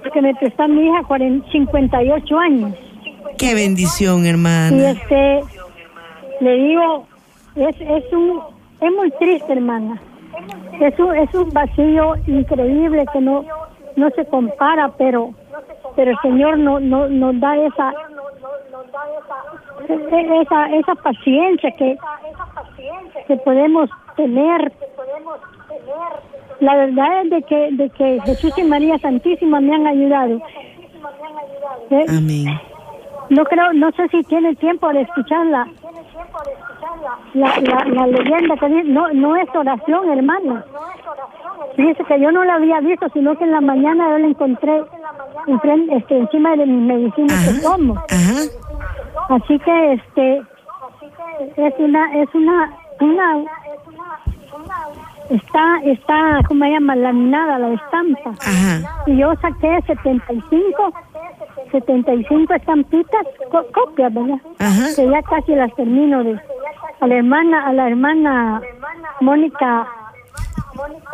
porque 0.02 0.22
me 0.22 0.34
prestó 0.36 0.62
a 0.64 0.68
mi 0.68 0.86
hija 0.86 1.02
40 1.06 1.50
58 1.50 2.38
años. 2.38 2.72
Qué 3.38 3.54
bendición, 3.54 4.24
Y 4.24 4.28
hermana. 4.28 4.90
este, 4.90 5.40
le 6.40 6.54
digo, 6.56 7.06
es, 7.56 7.76
es 7.80 8.12
un, 8.12 8.40
es 8.80 8.92
muy 8.92 9.10
triste, 9.12 9.52
hermana. 9.52 10.00
Es 10.80 10.98
un, 10.98 11.14
es 11.16 11.32
un 11.34 11.48
vacío 11.50 12.14
increíble 12.26 13.04
que 13.12 13.20
no, 13.20 13.44
no 13.96 14.10
se 14.10 14.26
compara, 14.26 14.92
pero, 14.98 15.30
pero 15.94 16.10
el 16.10 16.18
Señor 16.20 16.58
no, 16.58 16.78
no, 16.80 17.08
nos 17.08 17.40
da 17.40 17.56
esa, 17.56 17.92
e- 19.88 20.40
esa, 20.42 20.66
esa 20.76 20.94
paciencia 20.96 21.70
que, 21.72 21.96
que 23.26 23.36
podemos 23.38 23.88
tener. 24.16 24.72
La 26.60 26.74
verdad 26.74 27.22
es 27.22 27.30
de 27.30 27.42
que, 27.42 27.68
de 27.72 27.90
que 27.90 28.20
Jesús 28.24 28.56
y 28.58 28.64
María 28.64 28.98
Santísima 28.98 29.60
me 29.60 29.74
han 29.74 29.86
ayudado. 29.86 30.40
¿Eh? 31.90 32.06
Amén. 32.08 32.60
No 33.28 33.44
creo, 33.44 33.72
no 33.72 33.90
sé 33.92 34.08
si 34.08 34.22
tiene 34.24 34.54
tiempo 34.56 34.88
de 34.92 35.02
escuchar 35.02 35.46
la, 37.34 37.60
la, 37.60 37.84
la, 37.84 38.06
leyenda 38.06 38.56
que 38.56 38.68
dice, 38.68 38.84
no, 38.84 39.12
no 39.12 39.36
es 39.36 39.48
oración, 39.54 40.10
hermano. 40.10 40.62
Dice 41.76 42.04
que 42.04 42.20
yo 42.20 42.30
no 42.32 42.44
la 42.44 42.54
había 42.54 42.80
visto, 42.80 43.08
sino 43.12 43.36
que 43.36 43.44
en 43.44 43.52
la 43.52 43.60
mañana 43.60 44.10
yo 44.10 44.18
la 44.18 44.26
encontré 44.26 44.82
este, 45.90 46.18
encima 46.18 46.56
de 46.56 46.66
mis 46.66 46.82
medicinas 46.82 47.48
que 47.48 47.60
tomo. 47.60 47.94
Ajá. 48.10 49.34
Así 49.34 49.58
que 49.58 49.92
este 49.94 50.42
es 51.56 51.74
una, 51.78 52.22
es 52.22 52.34
una, 52.34 52.72
una 53.00 53.44
está, 55.30 55.80
está, 55.84 56.40
¿cómo 56.48 56.64
se 56.64 56.70
llama? 56.70 56.96
Laminada 56.96 57.58
la 57.58 57.74
estampa. 57.74 58.30
Ajá. 58.40 59.02
Y 59.06 59.16
yo 59.18 59.34
saqué 59.36 59.82
75, 59.86 60.92
75 61.70 62.54
estampitas, 62.54 63.26
co- 63.50 63.66
copias, 63.72 64.12
¿verdad? 64.12 64.38
Ajá. 64.58 64.86
Que 64.96 65.08
ya 65.08 65.22
casi 65.22 65.54
las 65.54 65.74
termino 65.74 66.22
de 66.24 66.38
a 67.00 67.06
la 67.06 67.14
hermana, 67.16 67.66
a 67.66 67.72
la 67.72 67.88
hermana 67.88 68.60
Mónica 69.20 69.86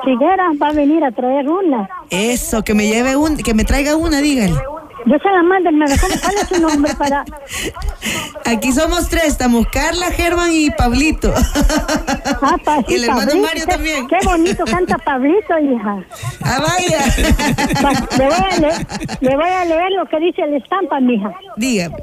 Figuera 0.05 0.51
va 0.61 0.69
a 0.69 0.73
venir 0.73 1.05
a 1.05 1.11
traer 1.13 1.49
una. 1.49 1.89
Eso, 2.11 2.63
que 2.63 2.75
me 2.75 2.87
lleve 2.87 3.17
un, 3.17 3.37
que 3.37 3.55
me 3.55 3.65
traiga 3.65 3.97
una, 3.97 4.21
dígale. 4.21 4.55
Yo 5.05 5.19
se 5.19 5.29
la 5.31 5.43
mando, 5.43 5.69
hermana. 5.69 5.95
¿Cómo- 6.01 6.15
¿Cuál 6.23 6.35
es 6.37 6.49
su 6.49 6.61
nombre 6.63 6.93
para? 6.97 7.25
Aquí 8.45 8.73
somos 8.73 9.09
tres, 9.09 9.25
estamos 9.29 9.67
Carla, 9.69 10.07
Germán 10.13 10.51
y 10.53 10.71
Pablito. 10.71 11.33
Ah, 12.43 12.57
pa- 12.65 12.85
y 12.89 12.95
el 12.95 13.01
sí, 13.01 13.05
hermano 13.07 13.27
Pablito. 13.27 13.47
Mario 13.47 13.65
Qué- 13.67 13.73
también. 13.73 14.07
Qué 14.09 14.17
bonito 14.25 14.65
canta 14.65 14.99
Pablito, 14.99 15.59
hija. 15.59 16.05
Ah, 16.45 16.59
vaya. 16.61 16.99
Va, 17.85 17.91
Le 18.19 18.25
voy, 18.27 18.35
a 18.51 18.59
leer, 18.61 18.87
le 19.21 19.37
voy 19.37 19.49
a 19.49 19.65
leer 19.65 19.93
lo 19.93 20.07
que 20.07 20.19
dice 20.21 20.47
la 20.47 20.57
estampa, 20.59 21.01
mija. 21.01 21.33
Dígame. 21.57 21.97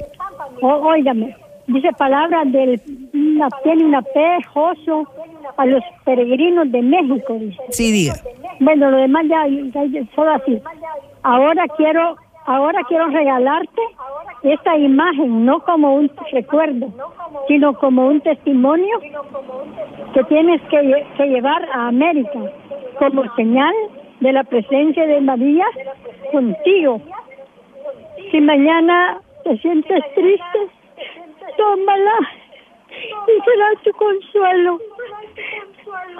O, 0.61 0.67
óigame, 0.67 1.35
dice 1.67 1.89
palabras 1.97 2.51
del, 2.51 2.81
una, 3.13 3.47
tiene 3.63 3.85
una 3.85 4.01
P, 4.01 4.19
Joso, 4.53 5.07
a 5.57 5.65
los 5.65 5.83
peregrinos 6.05 6.71
de 6.71 6.81
México, 6.81 7.33
dice. 7.39 7.57
Sí, 7.71 7.91
diga. 7.91 8.15
Bueno, 8.59 8.89
lo 8.91 8.97
demás 8.97 9.23
ya, 9.29 9.45
ya, 9.73 9.85
ya 9.85 10.01
solo 10.15 10.33
así. 10.33 10.59
Ahora 11.23 11.65
quiero, 11.77 12.15
ahora 12.49 12.81
quiero 12.87 13.07
regalarte 13.07 13.81
esta 14.43 14.77
imagen, 14.77 15.45
no 15.45 15.59
como 15.61 15.95
un 15.95 16.11
recuerdo, 16.31 16.87
sino 17.47 17.73
como 17.77 18.07
un 18.07 18.21
testimonio 18.21 18.99
que 20.13 20.23
tienes 20.25 20.61
que, 20.69 20.77
lle- 20.81 21.05
que 21.17 21.25
llevar 21.27 21.61
a 21.73 21.87
América 21.87 22.39
como 22.99 23.23
señal 23.35 23.73
de 24.21 24.31
la 24.33 24.43
presencia 24.43 25.05
de 25.05 25.21
María 25.21 25.65
contigo. 26.31 27.01
Si 28.31 28.41
mañana 28.41 29.19
te 29.43 29.57
sientes 29.57 30.03
triste, 30.15 30.59
tómala 31.57 32.17
y 33.27 33.41
será 33.45 33.67
tu 33.83 33.91
consuelo. 33.93 34.79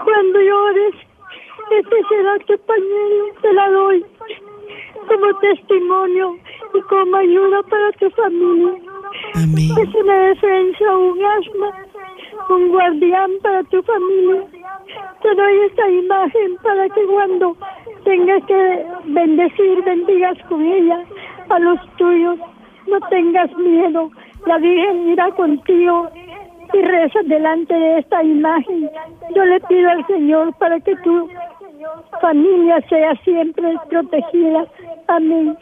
Cuando 0.03 0.41
llores, 0.41 0.95
este 1.71 1.95
será 2.09 2.38
tu 2.47 2.57
pañuelo, 2.65 3.25
te 3.41 3.53
la 3.53 3.69
doy 3.69 4.05
como 5.10 5.39
testimonio 5.39 6.38
y 6.74 6.82
como 6.82 7.18
ayuda 7.18 7.64
para 7.64 7.91
tu 7.93 8.10
familia. 8.12 8.74
Amén. 9.36 9.72
Es 9.82 9.95
una 9.95 10.14
defensa, 10.30 10.97
un 10.97 11.26
asma, 11.26 11.70
un 12.49 12.70
guardián 12.70 13.32
para 13.41 13.64
tu 13.64 13.82
familia. 13.82 14.43
Te 15.22 15.36
doy 15.36 15.60
esta 15.66 15.89
imagen 15.89 16.55
para 16.64 16.88
que 16.89 17.03
cuando 17.05 17.55
tengas 18.03 18.45
que 18.45 18.86
bendecir, 19.05 19.84
bendigas 19.84 20.38
con 20.47 20.62
ella 20.66 21.03
a 21.49 21.60
los 21.60 21.80
tuyos. 21.97 22.39
No 22.88 22.99
tengas 23.10 23.55
miedo, 23.57 24.12
la 24.45 24.57
Virgen 24.57 25.10
irá 25.10 25.32
contigo 25.32 26.10
y 26.74 26.82
reza 26.82 27.20
delante 27.26 27.74
de 27.74 27.99
esta 27.99 28.24
imagen. 28.24 28.89
Yo 29.36 29.43
le 29.43 29.60
pido 29.62 29.89
al 29.89 30.05
Señor 30.07 30.53
para 30.57 30.80
que 30.80 30.95
tu 30.97 31.28
familia 32.21 32.82
sea 32.89 33.13
siempre 33.23 33.73
protegida. 33.89 34.65
Amén. 35.07 35.57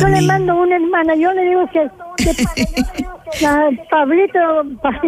Yo 0.00 0.06
le 0.08 0.16
Amén. 0.16 0.26
mando 0.26 0.56
una 0.56 0.76
hermana, 0.76 1.14
yo 1.16 1.32
le 1.32 1.42
digo 1.44 1.64
que, 1.72 1.88
que 2.16 3.06
Ah, 3.46 3.68
Pablito, 3.90 4.38
Pa- 4.82 5.00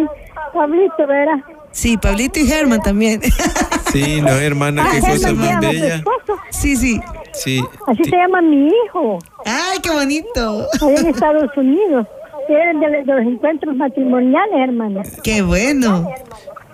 Pablito, 0.53 1.07
¿verdad? 1.07 1.39
Sí, 1.71 1.97
Pablito 1.97 2.39
y 2.39 2.45
Germán 2.47 2.81
también. 2.81 3.21
Sí, 3.91 4.21
no, 4.21 4.29
hermana, 4.29 4.87
qué 4.91 4.97
Ah, 4.97 4.99
cosa 4.99 5.29
Germán 5.29 5.35
más 5.35 5.47
llama 5.47 5.67
a 5.67 5.71
su 5.71 5.81
bella. 5.81 6.03
Sí, 6.51 6.75
sí. 6.75 7.01
Sí, 7.33 7.63
Así 7.87 8.03
ti- 8.03 8.09
se 8.11 8.17
llama 8.17 8.39
mi 8.41 8.67
hijo, 8.67 9.17
Ay, 9.45 9.79
qué 9.81 9.89
bonito. 9.89 10.67
allá 10.79 10.99
en 10.99 11.07
Estados 11.07 11.49
Unidos. 11.57 12.05
Eres 12.47 12.79
de, 12.79 12.87
de 12.87 13.03
los 13.05 13.21
encuentros 13.25 13.75
matrimoniales, 13.75 14.53
hermano. 14.59 15.01
Qué 15.23 15.41
bueno. 15.41 16.07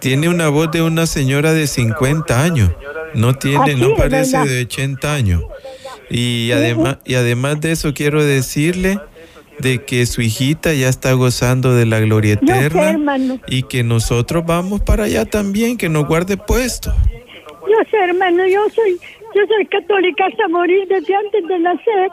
Tiene 0.06 0.30
una 0.30 0.50
voz 0.50 0.70
de 0.70 0.84
una 0.84 1.08
señora 1.08 1.52
de 1.54 1.66
50 1.66 2.44
años. 2.44 2.70
No 3.16 3.34
tiene, 3.34 3.74
no 3.74 3.96
parece 3.96 4.38
de 4.38 4.62
80 4.62 5.12
años. 5.12 5.44
Y 6.12 6.52
además, 6.52 7.00
y 7.06 7.16
además 7.16 7.60
de 7.60 7.72
eso 7.72 7.92
quiero 7.96 8.24
decirle 8.24 9.00
de 9.58 9.84
que 9.84 10.06
su 10.06 10.22
hijita 10.22 10.76
ya 10.76 10.90
está 10.90 11.14
gozando 11.14 11.74
de 11.74 11.88
la 11.88 12.02
gloria 12.02 12.36
sé, 12.36 12.68
eterna 12.68 13.18
y 13.48 13.64
que 13.64 13.84
nosotros 13.84 14.46
vamos 14.46 14.82
para 14.82 15.06
allá 15.06 15.26
también, 15.26 15.76
que 15.76 15.90
nos 15.90 16.06
guarde 16.06 16.38
puesto. 16.38 16.94
Yo 17.68 17.90
sé, 17.90 17.98
hermano, 17.98 18.46
yo 18.46 18.62
soy, 18.76 19.00
yo 19.34 19.42
soy 19.48 19.66
católica 19.66 20.28
hasta 20.28 20.48
morir 20.50 20.88
desde 20.88 21.16
antes 21.16 21.48
de 21.48 21.60
nacer. 21.62 22.10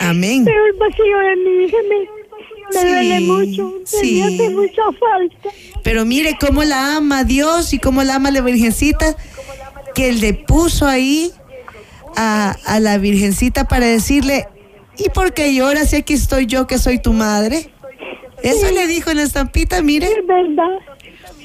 Amén. 0.00 0.46
Pero 0.46 0.64
el 0.64 0.72
vacío 0.78 1.18
de 1.18 1.36
mi 1.36 1.64
hija 1.64 1.76
me, 1.90 2.23
me 2.72 2.80
Sí, 2.80 2.86
duele 2.88 3.20
mucho, 3.20 3.74
me 3.80 3.86
sí. 3.86 4.22
hace 4.22 4.50
mucha 4.50 4.82
falta. 4.98 5.48
Pero 5.82 6.04
mire 6.04 6.36
cómo 6.40 6.64
la 6.64 6.96
ama 6.96 7.24
Dios 7.24 7.72
y 7.74 7.78
cómo 7.78 8.02
la 8.02 8.16
ama 8.16 8.30
la 8.30 8.40
Virgencita, 8.40 9.16
que 9.94 10.12
le 10.12 10.34
puso 10.34 10.86
ahí 10.86 11.30
a, 12.16 12.56
a 12.66 12.80
la 12.80 12.98
Virgencita 12.98 13.66
para 13.68 13.86
decirle, 13.86 14.46
¿y 14.98 15.08
por 15.10 15.34
qué 15.34 15.54
lloras 15.54 15.90
si 15.90 15.96
aquí 15.96 16.14
estoy 16.14 16.46
yo 16.46 16.66
que 16.66 16.78
soy 16.78 16.98
tu 16.98 17.12
madre? 17.12 17.70
Eso 18.42 18.70
le 18.72 18.86
dijo 18.86 19.10
en 19.10 19.18
la 19.18 19.22
estampita, 19.22 19.80
mire. 19.82 20.06
Es 20.06 20.26
verdad. 20.26 20.78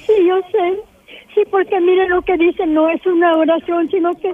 Sí, 0.06 0.14
yo 0.28 0.38
sé. 0.52 0.80
Sí, 1.36 1.42
porque 1.52 1.80
mire 1.80 2.08
lo 2.10 2.22
que 2.24 2.36
dice, 2.38 2.66
no 2.66 2.90
es 2.90 3.06
una 3.06 3.38
oración, 3.38 3.88
sino 3.92 4.14
que 4.16 4.34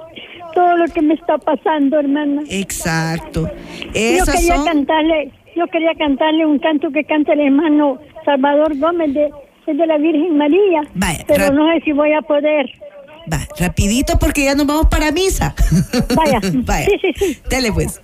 todo 0.55 0.77
lo 0.77 0.85
que 0.85 1.01
me 1.01 1.13
está 1.13 1.37
pasando, 1.37 1.99
hermana. 1.99 2.41
Exacto. 2.49 3.49
yo 3.83 3.89
Esos 3.93 4.29
quería 4.35 4.55
son- 4.55 4.65
cantarle, 4.65 5.31
yo 5.55 5.67
quería 5.67 5.93
cantarle 5.95 6.45
un 6.45 6.59
canto 6.59 6.91
que 6.91 7.03
canta 7.03 7.33
el 7.33 7.41
hermano 7.41 7.99
Salvador 8.23 8.77
Gómez 8.77 9.13
de, 9.13 9.31
de 9.65 9.87
la 9.87 9.97
Virgen 9.97 10.37
María. 10.37 10.81
Vaya, 10.93 11.23
pero 11.27 11.51
no 11.51 11.71
sé 11.73 11.81
si 11.85 11.91
voy 11.91 12.13
a 12.13 12.21
poder. 12.21 12.69
Va, 13.31 13.39
rapidito 13.59 14.19
porque 14.19 14.45
ya 14.45 14.55
nos 14.55 14.67
vamos 14.67 14.87
para 14.87 15.11
misa. 15.11 15.55
Vaya. 16.15 16.39
Vaya. 16.53 16.85
Sí, 16.85 16.99
sí, 17.01 17.13
sí. 17.13 17.41
Dele 17.49 17.71
pues. 17.71 18.01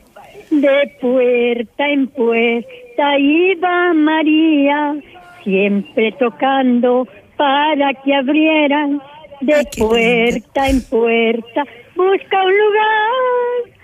De 0.49 0.97
puerta 0.99 1.87
en 1.87 2.07
puerta 2.07 3.19
iba 3.19 3.93
María, 3.93 4.95
siempre 5.43 6.11
tocando 6.13 7.07
para 7.37 7.93
que 8.03 8.15
abrieran. 8.15 9.01
De 9.41 9.55
Ay, 9.55 9.65
puerta 9.77 10.67
en 10.67 10.81
puerta 10.83 11.63
busca 11.95 12.43
un 12.43 12.57
lugar 12.57 13.80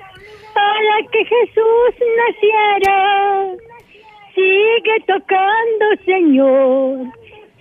para 0.58 0.95
que 1.12 1.22
Jesús 1.34 1.91
naciera. 2.22 2.97
Sigue 4.34 4.97
tocando, 5.05 5.86
Señor, 6.05 7.14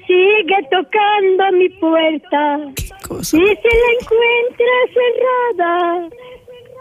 sigue 0.07 0.59
tocando 0.71 1.45
a 1.45 1.51
mi 1.53 1.69
puerta. 1.81 2.41
Qué 2.77 2.89
cosa. 3.07 3.37
Y 3.37 3.41
si 3.41 3.71
la 3.83 3.91
encuentra 3.99 4.75
cerrada, 4.97 6.09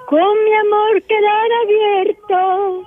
con 0.07 0.43
mi 0.43 0.53
amor 0.65 1.01
quedar 1.03 1.49
abierto, 1.63 2.83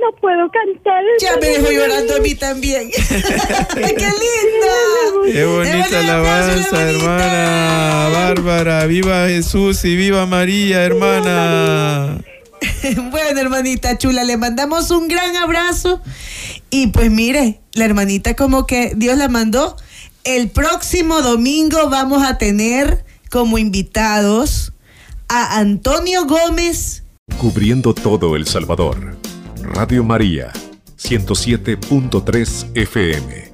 no 0.00 0.12
puedo 0.20 0.50
cantar. 0.50 1.04
Ya 1.20 1.36
me 1.36 1.46
dejó 1.48 1.70
llorando 1.70 2.16
a 2.16 2.20
mí 2.20 2.34
también. 2.34 2.90
¡Qué 3.74 4.08
lindo! 4.24 5.32
Qué 5.32 5.44
bonita 5.44 6.00
alabanza, 6.00 6.90
hermana 6.90 8.10
Bárbara. 8.12 8.86
Viva 8.86 9.28
Jesús 9.28 9.84
y 9.84 9.96
viva 9.96 10.24
María, 10.26 10.84
hermana. 10.84 12.18
Bueno, 13.10 13.40
hermanita 13.40 13.98
chula, 13.98 14.24
le 14.24 14.36
mandamos 14.36 14.90
un 14.90 15.08
gran 15.08 15.36
abrazo. 15.36 16.00
Y 16.70 16.88
pues 16.88 17.10
mire, 17.10 17.60
la 17.72 17.84
hermanita 17.84 18.34
como 18.36 18.66
que 18.66 18.92
Dios 18.96 19.16
la 19.18 19.28
mandó. 19.28 19.76
El 20.24 20.50
próximo 20.50 21.22
domingo 21.22 21.88
vamos 21.88 22.22
a 22.22 22.38
tener 22.38 23.04
como 23.30 23.58
invitados 23.58 24.72
a 25.28 25.58
Antonio 25.58 26.26
Gómez. 26.26 27.04
Cubriendo 27.38 27.94
todo 27.94 28.36
El 28.36 28.46
Salvador. 28.46 29.16
Radio 29.62 30.02
María, 30.02 30.52
107.3 30.96 32.66
FM. 32.74 33.47